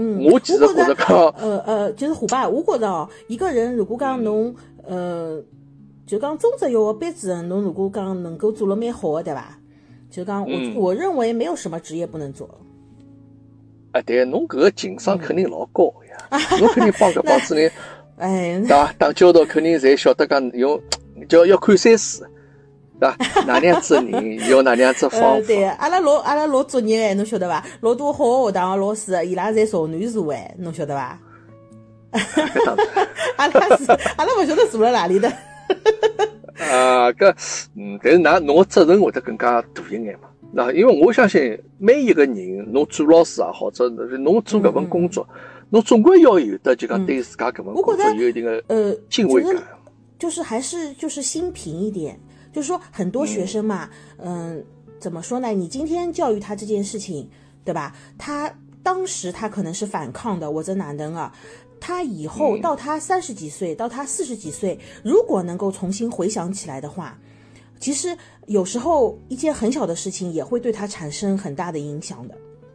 [0.00, 1.08] 嗯，我其实觉着讲，
[1.40, 4.54] 呃呃，就是虎爸，我觉着哦，一个人如果讲侬
[4.88, 5.42] 呃，
[6.06, 9.58] 就讲中职校个班主任，侬如果讲能够做了蛮好的，对伐？
[10.10, 12.48] 就讲我、嗯我认为没有什么职业不能做。
[13.92, 17.70] 啊，对，侬搿个情商肯定老高的呀，侬肯定帮搿帮子人。
[18.16, 18.92] 哎，对伐？
[18.98, 20.80] 打交道肯定侪晓得讲用，
[21.28, 22.26] 叫要看山水，
[22.98, 23.16] 对伐？
[23.46, 25.42] 哪能样子的人用哪能样子的方。
[25.44, 27.64] 对，阿拉老阿拉老作业哎，侬晓得伐？
[27.82, 31.18] 老多好个学堂个老师，伊拉侪少男座哎，侬晓得伐？
[33.36, 35.28] 阿拉是阿拉勿晓得坐辣哪里的。
[36.58, 37.34] 啊，搿
[37.76, 40.28] 嗯，但是㑚侬个责任会得更加大一眼嘛。
[40.52, 45.28] 那因为我相信每一个人，侬做老师也好，或者侬做搿份工作，
[45.70, 49.64] 侬总归要有的就讲对自家搿份工作有一定的呃，敬畏感就是。
[50.18, 52.18] 就是还是就是心平一点，
[52.52, 54.64] 就是说很多学生嘛，嗯、
[54.98, 55.50] 怎么说呢？
[55.50, 57.30] 你今天教育他这件事情，
[57.64, 57.94] 对吧？
[58.18, 58.52] 他
[58.82, 61.32] 当时他可能是反抗的，我这哪能啊？
[61.80, 67.18] 他以后嗯到他三十几岁，到他四十几岁，如果能够重新回想起来的话，
[67.78, 68.16] 其实
[68.46, 72.34] 有时候一件很小的事情也会对他产生很大的影响的。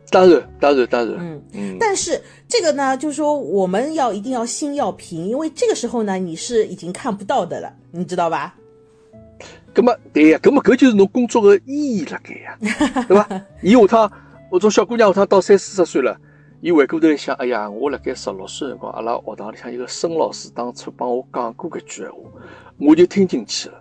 [0.10, 8.56] 当然，当然，当然，嗯嗯，但是这个呢，就是说我们要一定要心要平，因为这个时候呢，你是已经看不到的了，你知道吧？
[9.74, 12.58] 咁么对呀，咁么搿就是侬工作的意义辣盖呀，
[13.10, 13.28] 对吧？
[13.64, 14.12] 伊下趟，
[14.52, 16.16] 我种小姑娘下趟到三四十岁了，
[16.64, 22.18] 伊回过头来想，哎呀，我辣盖十六岁辰光，阿拉学堂里向一个孙老师当初帮我讲过搿句闲话，
[22.80, 23.76] 我就听进去了。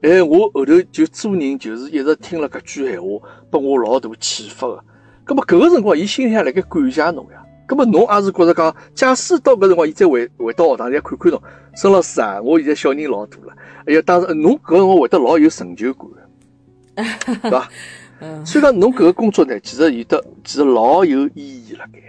[0.00, 4.82] 哎，我后头就做人就是一直听了搿句闲话，拨我老大启发个。
[5.26, 7.44] 咁么搿个辰光，伊心里向辣盖感谢侬呀。
[7.68, 11.42] 咁么侬也是觉着讲，假使到搿辰光，伊再回回到学堂里来看看侬，
[11.76, 13.52] 孙老师啊，我现在小人老大了。
[13.84, 17.10] 哎呀，当时侬搿辰光会得老有成就感的，
[17.42, 17.68] 对伐？
[18.24, 22.00] 嗯所以讲侬搿个工作呢，其实有得，其实老有意义辣盖。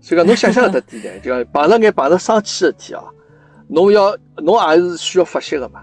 [0.00, 3.02] 所以讲侬想想搿搭点呢， 就讲碰着眼碰着生气事体啊，
[3.68, 5.82] 侬要侬也是需要发泄个嘛。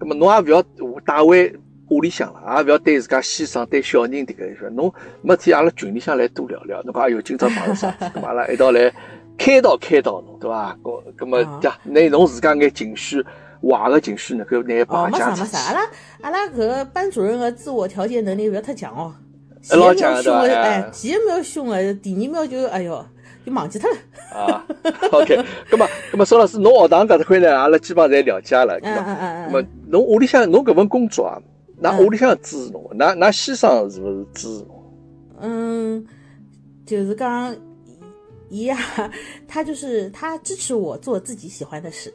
[0.00, 0.62] 咁么侬也勿要
[1.04, 1.52] 带回
[1.88, 8.92] 屋里向了，也勿要对自家先生、对小人迭个说，侬没天阿拉群里向来多聊聊，侬讲哎哟，今朝碰着啥事， 咁阿拉一道来
[9.36, 10.76] 开导开导侬，对伐？
[10.82, 13.24] 搿搿么啊呀，拿侬自家眼情绪
[13.62, 15.58] 坏个情绪能够拿排没解出去啥没啥，。
[15.58, 15.90] 阿拉
[16.22, 19.14] 阿拉搿个班主任个自我调节能力勿要太强哦。
[19.70, 23.04] 哎老前一秒凶的哎，前一秒凶个，第二秒就哎哟，
[23.44, 23.96] 就忘记脱了。
[24.32, 24.64] 啊
[25.10, 25.36] ，OK，
[25.70, 28.78] 咁么咁么，邵老师，侬学堂搿搭块呢，阿拉基本上侪了解了。
[28.80, 31.38] 嗯咁么，嗯嗯咁么嗯，侬屋里向侬搿份工作啊，
[31.82, 34.84] 㑚嗯屋里向支持侬，㑚㑚先生是勿是支持侬？
[35.40, 36.06] 嗯，
[36.86, 37.54] 就是讲，
[38.48, 38.78] 伊呀，
[39.48, 42.14] 他就是他支持我做自己喜欢的事。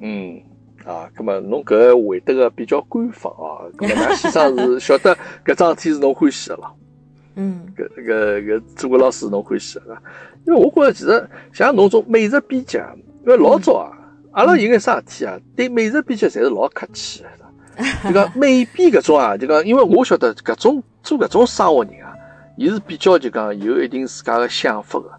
[0.00, 0.40] 嗯，
[0.84, 6.76] 啊，咁么侬搿回答个比较官方啊，咁么㑚先生是晓得搿桩事体是侬欢喜个咯，
[7.36, 7.66] 嗯。
[7.76, 9.96] 搿搿搿做个老师侬欢喜个，
[10.46, 12.92] 因为我觉着其实像侬种美食编辑啊，
[13.24, 13.90] 因为老早啊，
[14.32, 17.28] 阿拉有眼啥事体啊，对美食编辑侪是老客气个。
[18.08, 22.14] 就讲美编搿种啊，就讲，因为我晓得搿种做搿种生活人啊，
[22.56, 25.10] 伊是比较就讲有一定自家个想法个，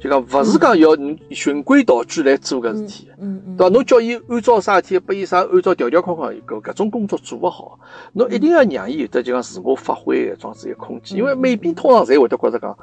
[0.00, 3.74] 就讲勿是讲要你循规蹈矩来做搿事体，嗯嗯，对伐？
[3.74, 7.78] 侬叫伊按照啥事体，拨伊啥按照条条框框，搿搿种工作做勿好，
[8.14, 12.78] 侬一定要让伊有得就讲自我发挥个种子一个空间，因为每边通常侪会得觉着讲，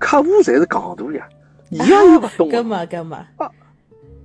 [0.00, 1.28] 客户侪是戆大呀，
[1.68, 2.52] 伊也有勿懂个。
[2.52, 3.26] 干嘛干嘛？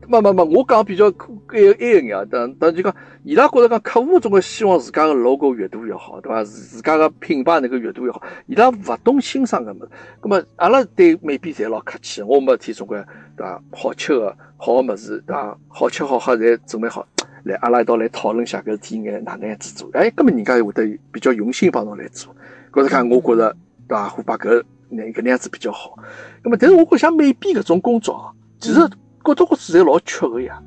[0.07, 6.43] 没没没，我讲比较可还有还有眼啊，但但就讲，伊拉觉着讲客户总归希望自家个 logo 越大越好，对伐？
[6.45, 9.89] 自自家个品牌能够越大越好，伊拉勿懂欣赏搿物事。
[10.21, 12.97] 葛么阿拉对美编侪老客气，我没事体总归
[13.35, 13.61] 对伐？
[13.71, 15.57] 好吃个好个物事，对伐？
[15.67, 17.05] 好吃好喝侪准备好，
[17.43, 19.89] 来阿拉一道来讨论一下搿事体应该哪能样子做。
[19.91, 22.33] 哎，葛么人家会得比较用心帮侬来做，
[22.73, 23.53] 觉着讲我觉着
[23.87, 24.07] 对伐？
[24.07, 25.97] 会把搿那搿能样子比较好。
[26.41, 28.79] 葛么但是我觉着像美编搿种工作啊，其实
[29.27, 30.63] 各种各子侪老缺个呀。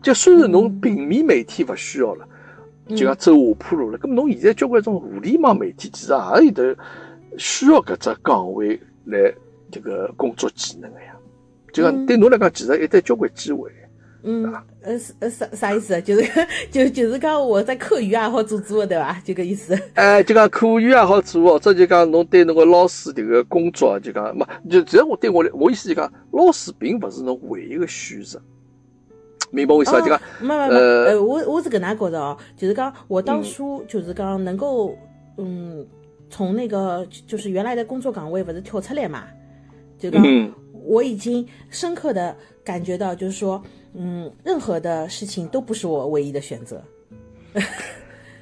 [0.00, 2.24] 就虽然侬平面媒体勿需要了，
[2.90, 6.76] 就讲走下坡路了，咁么侬现在交关种互联网媒体其实也有得
[7.36, 9.34] 需要搿只岗位来
[9.72, 11.16] 这个工作技能个呀。
[11.72, 13.68] 就讲嗯对侬来讲，其实一得交关机会。
[14.30, 14.52] 嗯，
[14.82, 15.98] 呃是呃啥啥意思？
[16.02, 16.30] 就是
[16.70, 19.18] 就就是讲我在课余爱好做做的对吧？
[19.24, 19.74] 就搿意思。
[19.94, 28.38] 哎，就讲课余也好做，或者就讲侬对侬个老师迭个工作啊，就讲没，就只要我对我来，我意思就讲，老师并勿是侬唯一个选择，
[29.50, 29.98] 明白我意思伐？
[29.98, 34.94] 哦就讲，没没没，呃呃，我我是搿能觉着哦，就是讲我当初就是讲能够
[35.38, 35.86] 嗯
[36.28, 39.24] 从那个就是原来的工作岗位不是跳出来嘛，
[39.98, 40.52] 就讲嗯
[40.84, 43.62] 我已经深刻的感觉到，就是说
[43.98, 46.82] 嗯任何的事情都不是我唯一的选择。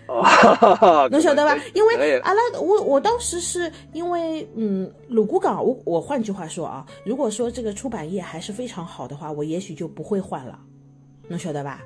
[0.06, 1.56] 哦，能晓得吧？
[1.74, 10.58] 因哎为阿拉我我当时是因为嗯，鲁谷港，我我换句话说啊，如果说这个出版业还是非常好的话，我也许就不会换了，
[11.26, 11.82] 能晓得吧？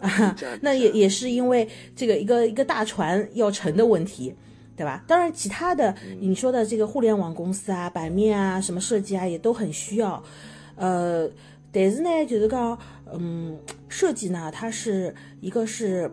[0.00, 4.34] 啊 那也也是因为这个一个一个大船要沉的问题，
[4.76, 5.04] 对吧？
[5.06, 10.20] 当然，其他的你说的这个互联网公司啊、版面啊、什么设计啊，也都很需要。
[10.76, 11.28] 呃，
[11.74, 12.78] 但是呢，就是讲，
[13.12, 13.58] 嗯，
[13.88, 16.08] 设计呢，它是一个是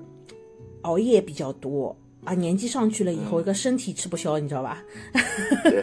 [0.82, 4.84] 熬夜比较多啊，年纪上去了以后，一个身体吃不消，你知道吧？
[5.64, 5.80] 对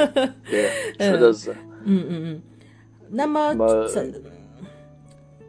[0.50, 1.52] 对，确实是。
[1.84, 2.42] 嗯嗯嗯。
[3.10, 4.22] 那么那么实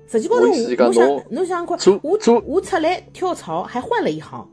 [0.07, 4.47] 实际高头，我想侬侬想看做，我做我出来跳槽还换了一行。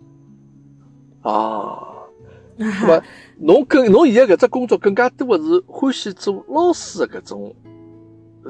[1.22, 1.79] 啊，
[2.57, 3.03] 那么
[3.39, 7.55] 侬跟侬现在搿只工作更加多的是欢喜做老师的搿种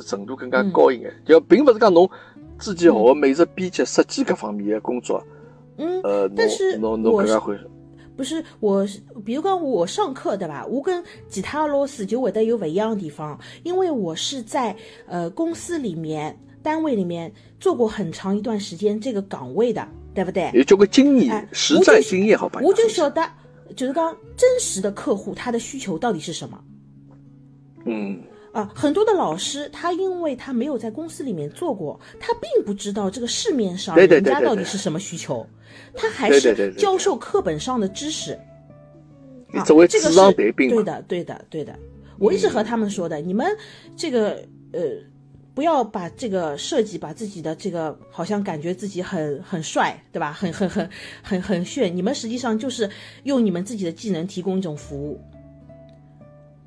[0.03, 2.09] 程度更加高一眼，就并勿是讲侬
[2.59, 5.23] 自己学个美术编辑、设计各方面的工作，
[5.79, 7.65] 嗯，呃，但是侬侬侬更加欢喜。
[8.17, 10.65] 不是我是，比如讲我上课对吧？
[10.67, 14.75] 我跟其他老师就会得有不一样的地方，因为我是在
[15.07, 17.31] 呃公司里面、单位里面
[17.61, 20.51] 做过很长一段时间这个岗位的，对不对？
[20.55, 22.59] 有交关经哎验、实战经验，好吧？
[22.65, 23.23] 我就晓得，
[23.77, 26.59] 就是讲真实的客户他的需求到底是什么。
[27.85, 28.19] 嗯，
[28.57, 35.47] 啊，很多的老师他因为他没有在公司里面做过，他并不知道这个市面上人家到底是什么需求，
[35.95, 38.33] 他还是教授课本上的知识。
[38.33, 38.41] 啊，
[39.53, 40.51] 你作为这个是对
[40.83, 41.79] 的，对的，对的。
[42.19, 43.47] 我一直和他们说的，你们
[43.95, 44.43] 这个
[44.73, 44.81] 呃，
[45.55, 50.33] 不要把这个设计，把自己的这个好像感觉自己很很帅，对吧？
[50.33, 50.89] 很很很
[51.23, 51.95] 很很炫。
[51.95, 52.89] 你们实际上就是
[53.25, 55.21] 用你们自己的技能提供一种服务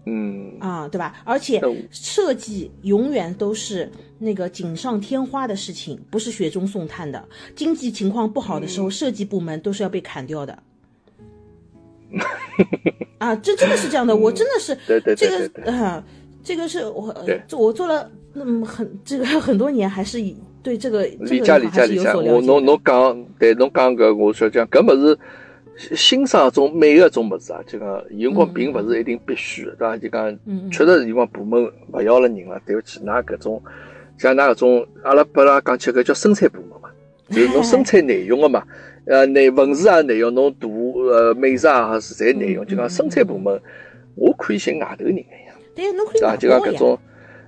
[0.09, 1.21] 嗯，啊，对吧？
[1.23, 7.23] 而且设计永远都是那个锦上添花的事情，不是雪中送炭的。
[7.55, 10.57] 经济情况不好的嗯时候，设计部门都是要被砍掉的。
[13.19, 16.03] 啊，这真的是这样的，我真的是嗯对对对这对个啊，
[16.43, 17.13] 这个是我
[17.51, 21.95] 我做了那么很这个很多年，还是以对这个这理解个还是理解理解。
[21.95, 22.35] 有所了解的。
[22.35, 25.19] 我侬侬讲，对侬讲搿，我想讲搿物事，
[25.95, 29.97] 欣赏种美个种物事啊，就讲有辰光并勿是一定必须的，对伐？
[29.97, 33.63] 就讲嗯确实是有辰光部门勿要了人了，对勿起，㑚搿种
[34.17, 36.89] 像㑚搿种，阿拉拨拉讲起搿叫生产部门嘛，
[37.29, 38.61] 就是侬生产内容个嘛，
[39.07, 43.57] 呃，内文字也内容，侬图呃美食也是侪内容，就讲生产部门，
[44.15, 46.99] 我可以寻外头人个呀，对，侬可以搿种。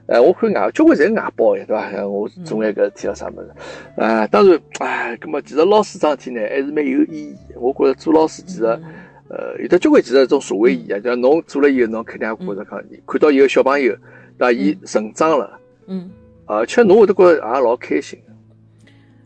[0.08, 1.92] 哎，我看外交关侪是外包的，对伐？
[1.92, 3.52] 像我做眼搿事体了啥物事，
[3.96, 7.60] 啊，当然，哎，葛末其实老师桩事体呢，还是蛮有意义的。
[7.60, 8.84] 我觉着做老师其实，嗯
[9.30, 13.96] 呃，有的交关其实一种社会意义啊，就像侬做了以后，侬肯定也觉着讲，看到一个小朋友，
[14.38, 14.52] 对伐？
[14.52, 16.10] 伊成长了，嗯。
[16.48, 18.34] 而且侬会得觉着也老开心的，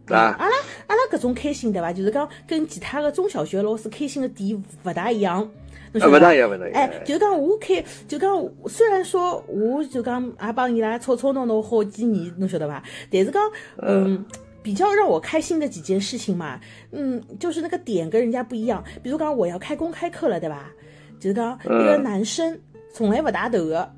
[0.06, 0.22] 对伐？
[0.38, 0.56] 阿拉
[0.86, 1.92] 阿拉搿种开心对伐？
[1.92, 5.50] 就是讲跟其他个中小学老师开心个点勿大一样。
[5.96, 6.82] 侬晓啊，得伐勿大一样，勿大一样。
[6.82, 12.84] 哎，就是讲我开，就讲虽然说我就讲也帮伊拉吵吵闹闹好几年，侬晓得伐？
[13.10, 13.42] 但是讲，
[13.78, 14.26] 嗯，
[14.62, 16.60] 比较让我开心的几件事情嘛，
[16.92, 18.84] 嗯，就是那个点跟人家不一样。
[19.02, 20.70] 比如讲我要开公开课了，对吧？
[21.18, 22.60] 就是讲一个嗯男生
[22.94, 23.94] 从来不打头的，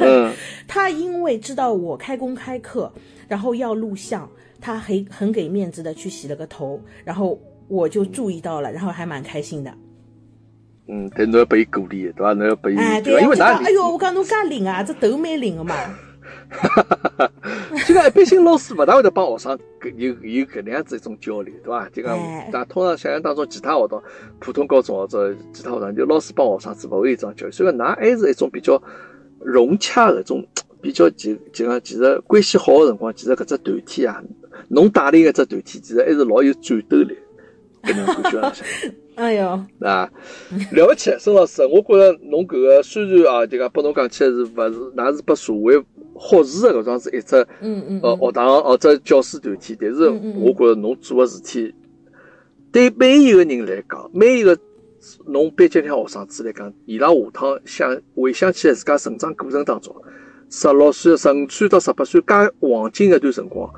[0.00, 0.32] 嗯，
[0.66, 2.92] 他因为知道我开公开课，
[3.28, 4.28] 然后要录像，
[4.60, 9.72] 他很很给面子的去洗了个头，然后我就注意到了，然后还蛮开心的。
[10.88, 12.32] 嗯，但侬要拨伊鼓励，对伐？
[12.32, 12.74] 侬要拨伊？
[12.74, 15.74] 因为我就讲，㑚哎哟，我讲侬介灵啊，这头蛮灵的嘛。
[16.50, 17.30] 哈哈哈
[17.86, 21.88] 就讲一般性老师勿大会得帮学生搿有有搿能样子一种交流，对伐？
[21.90, 24.02] 就讲哎，但通常想象当中，其他学堂、
[24.40, 28.82] 普通高中或者其他学堂，就老师帮学生是勿会有这种交流，所以讲㑚还是一种比较
[29.40, 30.42] 融洽的一种，
[30.80, 34.22] 比较就就讲其实关系好的辰光，其实搿只团体啊，
[34.68, 37.14] 侬带领搿只团体，其实还是老有战斗力，
[37.82, 38.52] 搿能感觉。
[39.18, 40.08] 哎哟，啊，
[40.70, 45.76] 了不起，孙老师，我觉着侬搿个虽然啊，就讲拨侬讲起来是勿是，㑚是拨社会
[46.14, 51.74] 好事的搿桩是一只嗯嗯呃学堂或者教师团体，但是我觉着侬做个事体，
[52.70, 54.56] 对每一个人来讲，每一个
[55.26, 59.92] 侬班级里向学生子来讲，伊拉下趟想回想起来自家成长过程当中，
[60.48, 63.68] 十六岁、十五岁到十八岁介黄金一段辰光，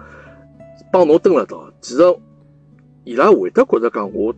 [0.93, 2.03] 帮侬蹲辣道，其实
[3.05, 4.35] 伊拉会得觉着讲我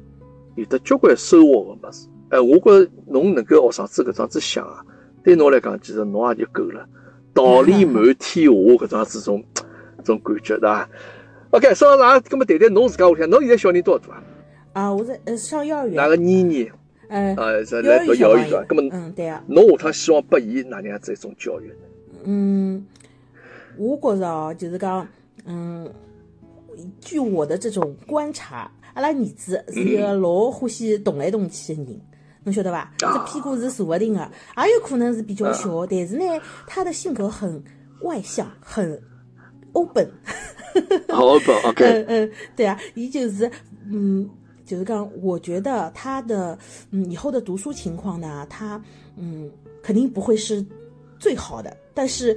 [0.54, 2.08] 有得交关收获个物事。
[2.30, 4.84] 哎，我觉着侬能够学生子搿桩子想啊，
[5.22, 6.86] 对侬来讲，其实侬也就够了。
[7.34, 9.42] 道理满天下搿桩子种
[10.04, 10.88] 种感觉，对伐
[11.50, 14.22] ？OK，稍后咱搿么谈谈侬自家屋里向，侬现在小人多少大啊？
[14.72, 16.70] 啊，我是呃上幼儿园，哪个妮妮
[17.08, 17.64] 呃，啊？
[17.64, 18.64] 是来读幼儿园对伐？
[18.64, 21.74] 搿么嗯，对啊，侬下趟希望拨伊哪能样子一种教育呢？
[22.24, 22.86] 嗯，
[23.76, 25.06] 我觉着哦，就是讲，
[25.44, 25.86] 嗯，
[27.00, 32.00] 据我的这种观察，阿拉儿子是一个老欢喜动来动去的人。
[32.44, 32.92] 侬晓得伐？
[32.98, 36.24] 这屁股是坐勿定的，也有可能是比较小，但是呢，
[36.66, 37.62] 他的性格很
[38.00, 39.00] 外向，很
[39.72, 40.10] open。
[41.08, 43.48] 好不 嗯嗯，对啊，伊就是
[43.88, 44.28] 嗯，
[44.64, 46.58] 就是讲，我觉得他的
[46.90, 48.82] 嗯以后的读书情况呢，他
[49.16, 49.48] 嗯
[49.80, 50.64] 肯定不会是
[51.20, 52.36] 最好的，但是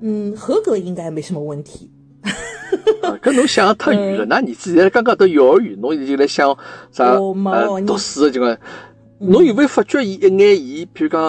[0.00, 1.90] 嗯合格应该没什么问题。
[3.02, 4.26] 啊搿侬想得太远了。
[4.26, 6.56] 㑚儿子现在刚刚到幼儿园，侬已经来想
[6.90, 8.56] 啥呃读书的情况，
[9.18, 11.22] 侬有没有发觉伊一眼伊，譬如讲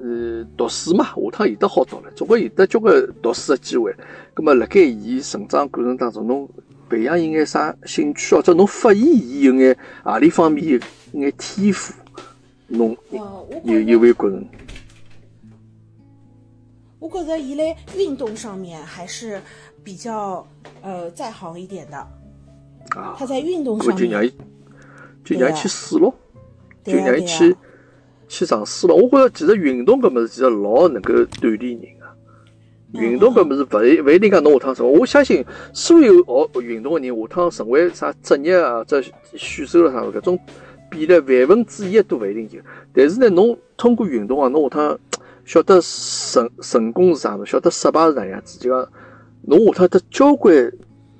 [0.00, 3.94] 呃读书嘛，下趟有得好读了，总归有得交关读书的机会。
[4.34, 6.48] 葛么辣盖伊成长过程当中，侬
[6.88, 11.92] 培养伊眼啥兴趣，或者侬发现伊有眼何里方面有眼天赋，
[12.68, 12.96] 侬
[13.64, 14.42] 有有没有觉着？
[16.98, 19.42] 我觉着伊在运动上面还是
[19.82, 20.46] 比较
[20.82, 21.96] 呃在行一点的。
[21.96, 24.32] 啊他在运动上面，就让伊
[25.24, 26.14] 就让伊去试咯。
[26.84, 27.56] 就让伊去
[28.28, 28.96] 去尝试咯。
[28.96, 32.06] 我觉着其实运动搿物事其实老能够锻炼人个。
[32.94, 39.02] 嗯运动搿物事勿一勿一定讲侬下趟成为，我相信所有学运动个人下趟成为啥职业啊，或者
[39.34, 40.38] 选手了啥搿种
[40.90, 42.60] 比例万分之一都勿一定有。
[42.92, 44.98] 但是呢，侬通过运动啊，侬下趟
[45.46, 48.86] 晓得成成功是啥物事，晓得失败是哪样子，就讲
[49.42, 50.72] 侬下趟得交关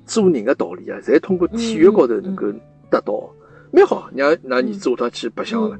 [0.05, 2.47] 做人个道理啊，侪通过体育高头能够
[2.89, 3.29] 得到。
[3.71, 5.77] 蛮好，让让儿子下趟去白相了，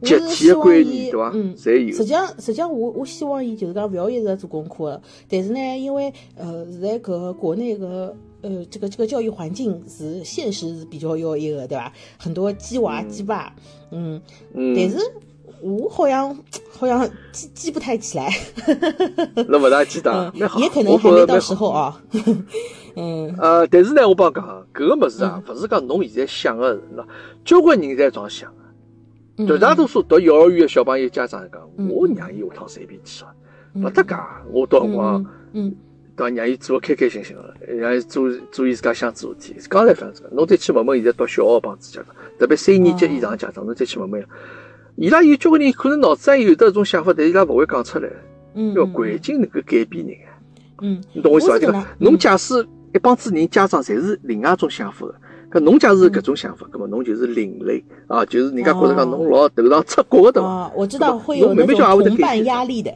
[0.00, 1.30] 集体的观念对伐？
[1.34, 2.04] 嗯，侪有实。
[2.04, 11.92] 际上，实际上我我希望伊就是讲勿要一直做功课的，但是呢，因为呃现在搿个国内个呃这个这个教育环境是现实是比较要一个对伐？
[12.18, 13.54] 很多鸡娃鸡爸，
[13.90, 14.18] 嗯，
[14.54, 14.96] 嗯，但是
[15.64, 16.36] 我好像
[16.78, 18.28] 好像记记不太起来，
[19.48, 20.60] 那勿大记得嗯，蛮好。
[20.60, 22.02] 也可能我还没到时候啊，
[22.96, 23.34] 嗯。
[23.38, 27.06] 呃，但是呢，我帮侬讲，搿个物事啊，勿是讲侬现在想个，喏，
[27.46, 28.52] 交关人侪这样想
[29.46, 31.88] 绝大多数读幼儿园的小朋友家长讲，嗯。
[31.88, 33.32] 我让伊下趟随便去啊，
[33.74, 33.84] 嗯。
[33.84, 34.14] 勿搭界。
[34.52, 35.74] 我到辰光嗯
[36.14, 36.28] 到？
[36.28, 39.56] 让伊做开开心心个，让伊做做伊自家想做事体。
[39.70, 44.24] 刚才反正侬再去问问现在读小学帮子家长，特别三年级以上家长，侬再去问问，
[44.96, 48.08] 伊拉有交关人可能脑子上有得种想法，但伊拉勿会讲出来。
[48.54, 50.30] 嗯，要环境能够改变人啊。
[50.82, 51.58] 嗯，你懂我意思伐？
[51.58, 52.64] 就侬假使
[52.94, 55.06] 一帮子人家长侪是另外一种想法
[55.50, 60.46] 个，搿侬假使搿种想法，搿么侬就是另类啊，就是人家觉着讲侬老头上出国个对伐？
[60.48, 62.92] 哦，我知道会有那种同伴压力的。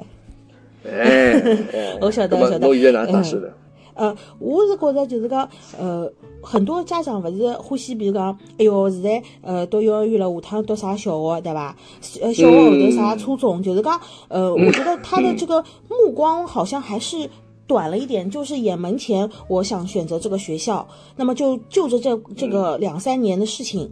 [0.84, 1.32] 哎，
[1.74, 3.52] 哎我晓得晓得侬现在哪打算的？
[3.98, 5.46] 呃，我是觉着就是讲，
[5.76, 11.76] 呃，很多家长勿是欢喜，比如讲，哎哟，现在呃读幼儿园了，下趟读啥小学，对伐？
[12.22, 17.28] 呃，小学后头啥初中，就是讲，呃，我觉得他的这个目光好像还是
[17.66, 20.86] 短了一点，就是眼门前，我想选择这个学校，
[21.16, 23.90] 那么就就着这这个两三年的事情，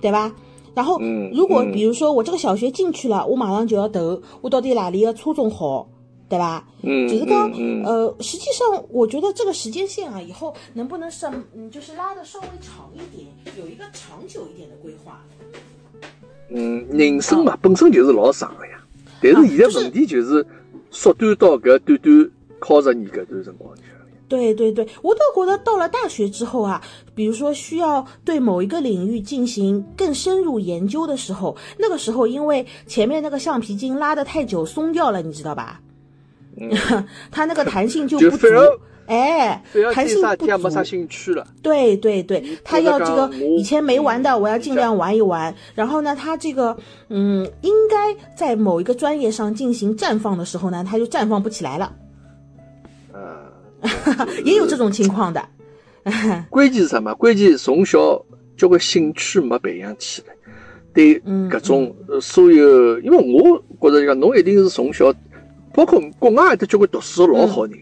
[0.00, 0.32] 对吧？
[0.74, 5.88] 然后嗯，如果嗯比如说我这个小学进去了，我马上就要投，我到底哪里的初中好，
[6.28, 6.64] 对吧？
[6.82, 13.26] 嗯，就是讲，嗯嗯呃，实际上我觉得这个时间线啊，以后能不能上，嗯，就是拉的稍微长一点，
[13.56, 15.20] 有一个长久一点的规划。
[16.50, 18.78] 嗯，人生嘛本身就是老长的呀，
[19.22, 20.46] 但是现在问题就是
[20.90, 23.98] 缩短到搿短短靠十年搿段辰光去了。
[24.28, 26.82] 对对对，我倒觉得到了大学之后啊，
[27.14, 35.80] 比如说需要对某一个领域进行更深入研究的时候，那个时候因为前面那个橡皮筋拉得太久松掉了，你知道吧？
[37.30, 38.46] 它那个弹性就不足
[39.06, 39.62] 哎
[39.94, 40.20] 弹性
[40.60, 40.84] 不足。
[40.84, 41.46] 兴趣了。
[41.62, 45.54] 对对对，他要这个以前没玩的，嗯我要尽量玩一玩。
[45.74, 46.76] 然后呢，他这个
[47.08, 51.96] 嗯，应该在某一个专业上进行绽放的时候呢，他就绽放不起来了，
[53.12, 55.42] 呃， 也有这种情况的。
[56.50, 57.14] 关键是什么？
[57.14, 58.22] 关键是从小
[58.58, 60.34] 交关兴趣没培养起来，
[60.92, 63.16] 对嗯搿种呃所有，因为
[63.80, 65.10] 我觉着讲侬一定是从小，
[65.78, 67.78] 包括国外也得交关读书老好人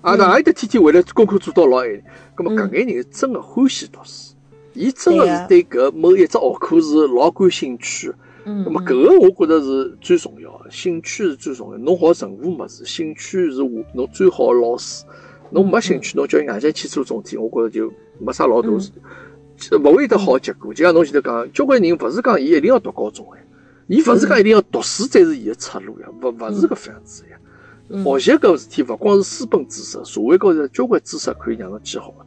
[0.00, 2.02] 啊，嗯那也得天天为了功课做到老晚。
[2.34, 4.34] 葛么搿眼人真个欢喜读书，
[4.72, 8.14] 伊真个是对搿某一只学科是老感兴趣的。
[8.46, 11.84] 嗯那么搿个我觉着是最重要的，兴趣是最重要的。
[11.84, 15.04] 侬学任何物事，兴趣是我侬最好的老师。
[15.50, 18.90] 侬没兴趣，侬叫伊硬劲去做种体，我觉着就没啥老大事，
[19.76, 20.72] 勿会得好结果。
[20.72, 23.36] 就像侬前头讲，交关人勿是讲伊一定要读高中个，
[23.88, 27.36] 伊勿是讲一定要读书才是伊个出路呀，勿勿是搿副样子呀。
[27.90, 32.26] 嗯学习搿事体勿光是书本知识，社会高头交关知识可以让侬记好个。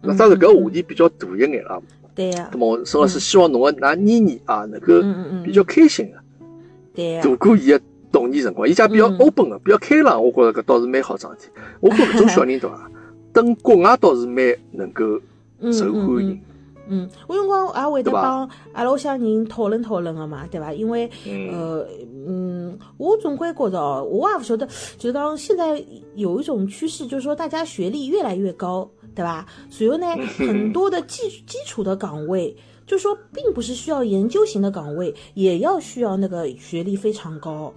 [0.00, 1.78] 那当然搿话题比较大一眼啦。
[2.14, 5.00] 对呀那，么沈老师希望侬个㑚妮妮啊能够
[5.44, 7.22] 比较开心个。
[7.22, 11.52] 度过伊个童年辰光，伊家比较嗯 open 个，比较开朗，我觉着搿倒是蛮好桩事体。
[11.80, 12.90] 我觉搿种小人对伐，
[13.34, 15.20] 等国外倒是蛮能够
[15.60, 16.40] 嗯受欢迎
[16.88, 17.02] 嗯。
[17.02, 20.72] 嗯，我辰光也会得帮阿拉屋里向人讨论讨论个嘛，对伐？
[20.72, 21.86] 因为嗯呃
[22.26, 24.66] 嗯，我总归觉着哦，我也不晓得，
[24.98, 25.82] 就是讲现在
[26.14, 29.46] 有一种趋势，就是说大家学历越来越高，对伐？
[29.70, 30.06] 随后呢，
[30.36, 32.54] 很多的基基础的岗位，
[32.86, 37.72] 就说并不是需要研究型的岗位，也要需要那个学历非常高。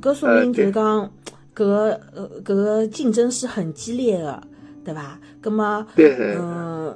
[0.00, 1.10] 搿说呃明就是对讲
[1.54, 4.42] 搿个呃搿个竞争是很激烈的，
[4.84, 5.18] 对伐？
[5.40, 6.94] 葛么对嗯，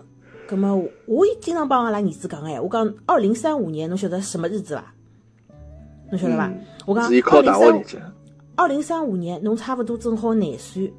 [0.51, 0.77] 葛么
[1.07, 4.93] 我经常帮阿拉儿子讲哎，我讲二零三五年侬晓得什么日子伐？
[6.11, 6.49] 侬晓得伐？
[6.49, 8.13] 嗯我讲二零三五年，
[8.57, 10.93] 二零三五年，侬差不多正好廿岁，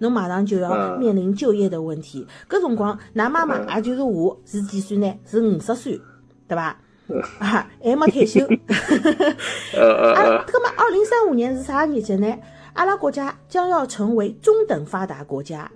[0.00, 2.26] 侬马上就要嗯面临就业的问题。
[2.50, 5.14] 搿辰光，㑚妈妈嗯也就是我是几岁呢？
[5.24, 6.00] 是五十岁，
[6.48, 6.76] 对伐？
[7.38, 8.40] 啊，还没退休。
[9.78, 12.36] 啊，呃，葛么二零三五年是啥日节呢？
[12.72, 15.70] 阿拉国家将要成为中等发达国家，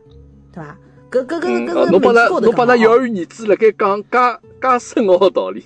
[0.52, 0.76] 对伐？
[1.12, 2.90] 搿搿搿嗯搿是哦侬帮㑚媒体高头侬帮㑚幼。
[2.90, 4.18] 儿园儿子辣盖讲介
[4.60, 5.62] 介深奥个道理，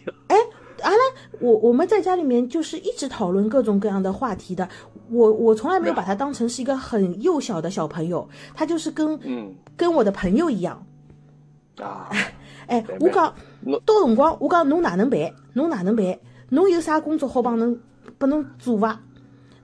[0.82, 0.98] 阿拉
[1.40, 4.68] 我我们在家里面就是一直讨论各种各样的话题的。
[5.08, 10.84] 我我从来没有把他当成是一个很幼小的小朋友，他就是跟嗯跟我的朋友一样。
[11.80, 12.10] 啊，
[12.66, 15.32] 哎白，我讲侬到辰光，我讲侬哪能办？
[15.54, 16.18] 侬哪能办？
[16.50, 17.78] 侬有啥工作好帮侬
[18.18, 19.00] 帮侬做伐？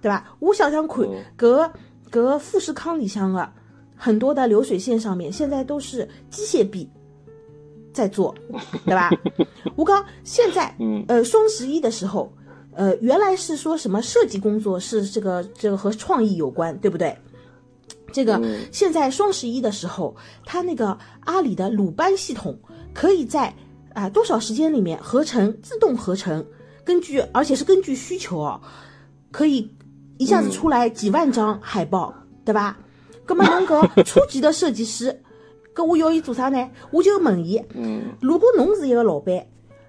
[0.01, 0.25] 对吧？
[0.39, 1.73] 我想想看嗯，搿个
[2.11, 3.53] 搿个富士康里向的
[4.05, 6.91] 很多的流水线上面，现在都是机械臂
[7.93, 8.35] 在做，
[8.85, 9.09] 对吧？
[9.77, 12.33] 吴刚现在嗯呃双十一的时候，
[12.75, 17.17] 呃原来是说什么设计工作是这个这个和创意有关，对不对？
[18.13, 22.59] 这个嗯现在双十一的时候，它那个阿里的鲁班系统
[22.93, 23.55] 可以在
[23.95, 26.45] 啊、多少时间里面合成自动合成，
[26.85, 28.61] 根据而且是根据需求哦，
[29.31, 29.71] 可以
[30.19, 32.13] 一下子出来几万张海报，
[32.45, 32.77] 对吧？
[33.27, 35.21] 那么侬搿 初级的设计师，
[35.75, 36.71] 搿我要伊做啥呢？
[36.91, 39.47] 我就问伊，嗯如果侬是一个老板，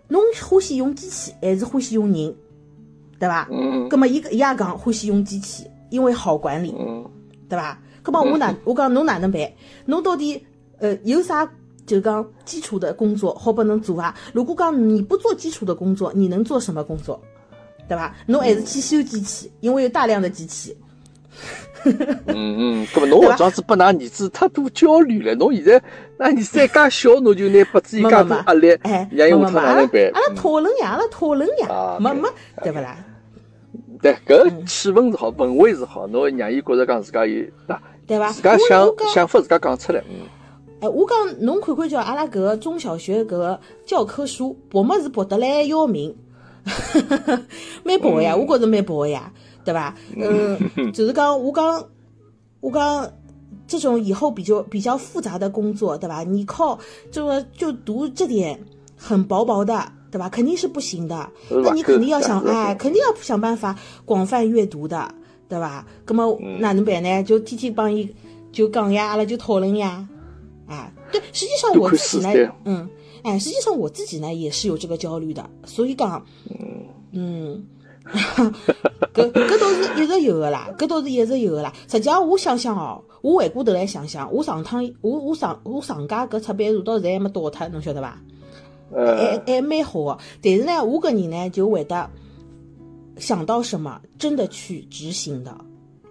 [0.08, 2.34] 侬欢喜用机器还是欢喜用人，
[3.20, 3.48] 对伐？
[3.52, 7.06] 嗯咁么伊伊也讲欢喜用机器，因为好管理，嗯
[7.50, 7.78] 对伐？
[8.02, 9.42] 葛么我哪 我讲侬哪能办？
[9.86, 10.42] 侬到底
[10.80, 11.50] 呃有啥
[11.86, 14.16] 就讲基础的工作好拨侬做啊？
[14.34, 17.22] 如果讲你不做基础的工作，你能做什么工作？
[17.90, 18.16] 对伐？
[18.28, 20.78] 侬还是去修机器，因为有大量的机器。
[21.86, 22.26] 嗯
[22.84, 25.36] 嗯，搿么侬搿桩子拨㑚儿子太多焦虑了。
[25.36, 25.82] 侬现在
[26.18, 30.12] 那儿子还介小，侬就拿拨自己介多压力，哎，让伊下趟哪能办？
[30.14, 32.28] 阿拉讨论呀，阿拉讨论呀，没没，
[32.64, 32.98] 对勿啦？
[34.02, 37.44] 对，搿气氛是好，氛围是好，侬让伊觉着讲自家有，
[38.06, 38.30] 对伐？
[38.32, 40.28] 自家想想法自家讲出来，嗯。
[40.82, 46.14] 哎，我讲侬看看叫阿拉搿个中小学搿个教科书，博么是博得来要命，
[47.84, 49.32] 蛮博呀，我觉着蛮博呀。
[49.64, 49.96] 对吧？
[50.16, 50.58] 嗯，
[50.92, 51.86] 就是讲我讲
[52.60, 53.12] 我讲
[53.66, 56.24] 这种以后比较比较复杂的工作，对吧？
[56.24, 56.78] 你靠
[57.12, 58.60] 这个就读这点
[58.98, 60.30] 很薄薄的，对吧？
[60.30, 61.30] 肯定是不行的。
[61.50, 65.10] 那你肯定要想，哎，肯定要想办法广泛阅读的，
[65.48, 65.86] 对吧？
[66.06, 67.24] 那么哪能办呢？
[67.24, 68.14] 就天天帮伊
[68.52, 70.08] 就讲呀，阿拉就讨论呀，
[70.68, 72.88] 啊，对，实际上我自己呢，嗯，
[73.24, 76.24] 哎，实际上我自己呢也是有这个焦虑的，所以讲，
[77.12, 77.66] 嗯。
[79.14, 81.72] 搿搿倒是一直有个啦，搿倒是一直有个啦。
[81.88, 88.18] 实际上我想想哦，我回过头来想想，我上趟我我上我上家搿出版社到现在还没倒脱，侬晓得伐？
[88.96, 90.18] 还还蛮好个。
[90.42, 92.10] 但是呢，我搿人呢就会得
[93.18, 95.56] 想到什么，真的去执行的，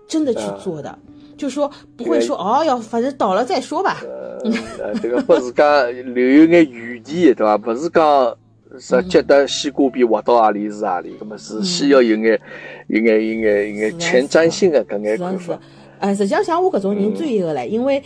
[0.09, 0.98] 真的去做的，
[1.36, 3.98] 就说不会说哦哟，反正倒了再说吧。
[4.05, 5.66] 呃，这个不是讲
[6.14, 7.59] 留有眼余地，对伐？
[7.59, 8.36] 不是讲。
[8.78, 12.40] 直接的西瓜皮滑到阿里是阿里，葛么是先要有眼、
[12.89, 15.59] 有眼、有眼、有眼前瞻性的搿眼看法。
[16.01, 18.03] 嗯，实际上像我搿种人最个唻，因为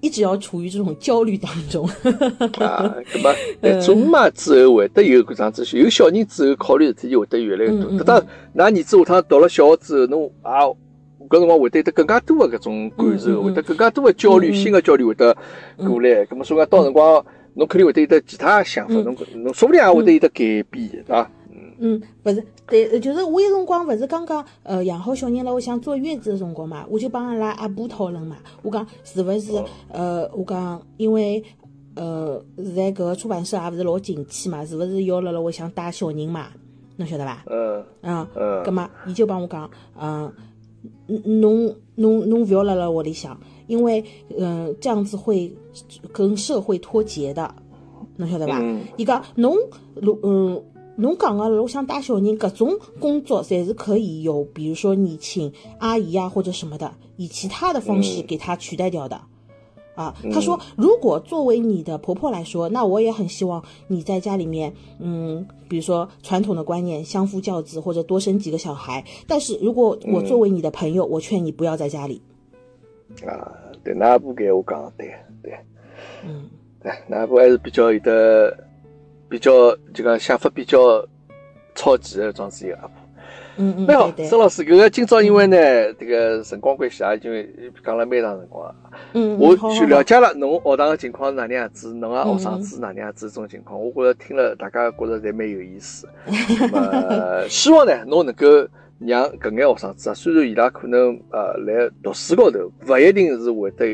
[0.00, 1.88] 一直要处于这种焦虑当中。
[2.60, 7.90] 啊，那么中嘛之后会得有搿桩子，有小人之后考虑事体就会得越来越多。
[7.90, 8.20] 等到
[8.54, 10.60] 㑚儿子下趟读了小学之后，侬啊，
[11.28, 15.36] 搿辰光会得得更加多的搿种感受，会得更加多的焦虑，新的焦虑会得
[15.78, 16.24] 过来。
[16.26, 17.24] 葛么所以讲到辰光。
[17.56, 21.30] 侬肯定会得有得其他想法，侬侬说不定也会得有得改变，对伐？
[21.78, 29.52] 嗯，勿是，对，就是我有辰光勿是刚刚呃养好小人了，我想坐月子的辰光嘛，我就帮阿拉阿婆讨论嘛，我讲是勿是
[29.90, 31.42] 呃，我讲因为
[31.94, 36.46] 呃现在搿个出版社也勿是老景气嘛，是勿是要辣辣屋里向带小人嘛？
[36.96, 37.44] 侬晓得伐？
[37.46, 39.70] 嗯嗯嗯，葛末伊就帮我讲，
[40.00, 40.32] 嗯，
[41.40, 43.38] 侬侬侬勿要辣辣屋里向。
[43.66, 44.04] 因为，
[44.38, 45.54] 嗯，这样子会
[46.12, 47.54] 跟社会脱节的，
[48.16, 48.62] 侬晓得吧？
[48.96, 49.56] 伊讲侬
[49.94, 50.62] 如，嗯，
[50.96, 59.20] 侬讲个，我想带小人，各种工作侪是可以有，比如说你请阿姨啊或者什么的，以其他的方式给他取代掉的。
[59.94, 69.02] 啊，他说，如果作为你的婆婆来说，那我也很希望你在家里面，嗯，比如说传统的观念，相夫教子或者多生几个小孩。
[69.26, 72.20] 但是如果我作为你的朋友，我劝你不要在家里。
[73.24, 73.52] 啊，
[73.82, 75.54] 对，那阿婆给我讲，对对，
[76.24, 76.48] 嗯，
[76.82, 78.56] 对，那阿婆还是比较有的，
[79.28, 81.06] 比较就讲想法比较
[81.74, 82.90] 超前的装子一个阿婆。
[83.58, 85.56] 嗯嗯，蛮好，沈老师，搿个今朝因为呢，
[85.94, 87.48] 这个辰光关系啊，因为
[87.82, 88.74] 讲了蛮长辰光，
[89.14, 96.06] 嗯，我就了解了侬学堂的情况是哪能样子，侬个学生子哪能样子这种情况，我觉着听了大家觉着侪蛮有意思。
[96.60, 98.46] 那么 希望呢，侬能够。
[98.98, 103.92] 让搿眼学生子啊，虽然伊拉可能呃来读书高头勿一定是会得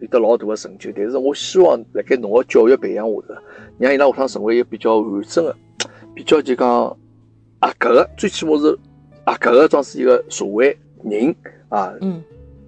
[0.00, 3.34] 有得老大的成就，但是我希望辣盖侬个教育培养下头，
[3.78, 5.56] 让伊拉下趟成为一个比较完整的、
[6.14, 8.70] 比较就讲合格个，最起码是
[9.24, 11.34] 合格个，装是一个社会人
[11.68, 11.92] 啊。
[12.00, 12.22] 嗯，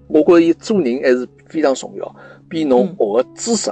[0.07, 2.15] 我觉着伊做人还是非常重要，
[2.49, 3.71] 比侬学个知识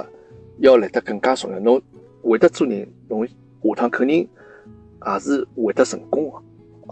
[0.60, 1.58] 要来得更加重要。
[1.60, 1.82] 侬
[2.22, 3.32] 会得做人，侬下
[3.76, 4.26] 趟肯定
[5.06, 6.36] 也是会得成功个。
[6.36, 6.42] 啊，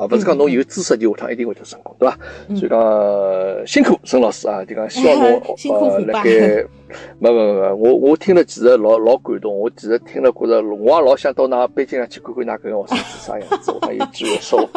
[0.08, 2.18] 不是讲侬有知识就下趟一定会得成功，对伐？
[2.56, 6.30] 所以讲辛苦沈老师啊，就讲希望侬呃，辣盖，
[7.18, 14.68] 没没没，我我听了其实老老感动，我其实听了觉着我也老想到那北京上去看看那个学生是啥样子，我还有机会说。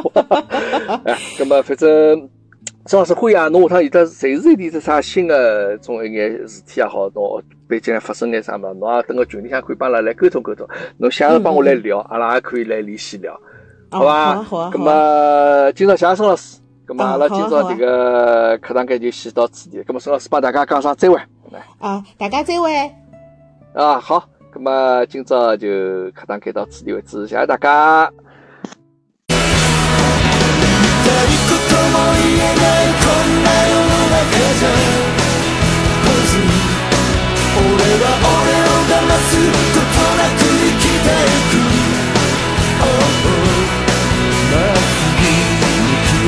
[1.06, 2.30] 哎，那么反正
[2.86, 10.68] 沈老师欢迎啊，侬下趟有得随时有点啥新的种一眼事体也好，侬北京发生眼啥么，侬也等个群里向可以帮阿拉来沟通沟通，
[10.98, 13.38] 侬想要帮我来聊，阿拉也可以来联系聊。
[13.90, 14.70] 好吧，好啊好啊。
[14.74, 19.82] 那么今朝谢谢孙老师，那么那今朝这个课堂该就先到此地。
[19.88, 21.18] 那么孙老师帮大家讲上再会，
[21.80, 22.76] 啊，大家再会。
[23.74, 24.24] 啊，好，
[24.54, 25.68] 那么今朝就
[26.12, 28.12] 课堂该到此地为止，谢谢大家。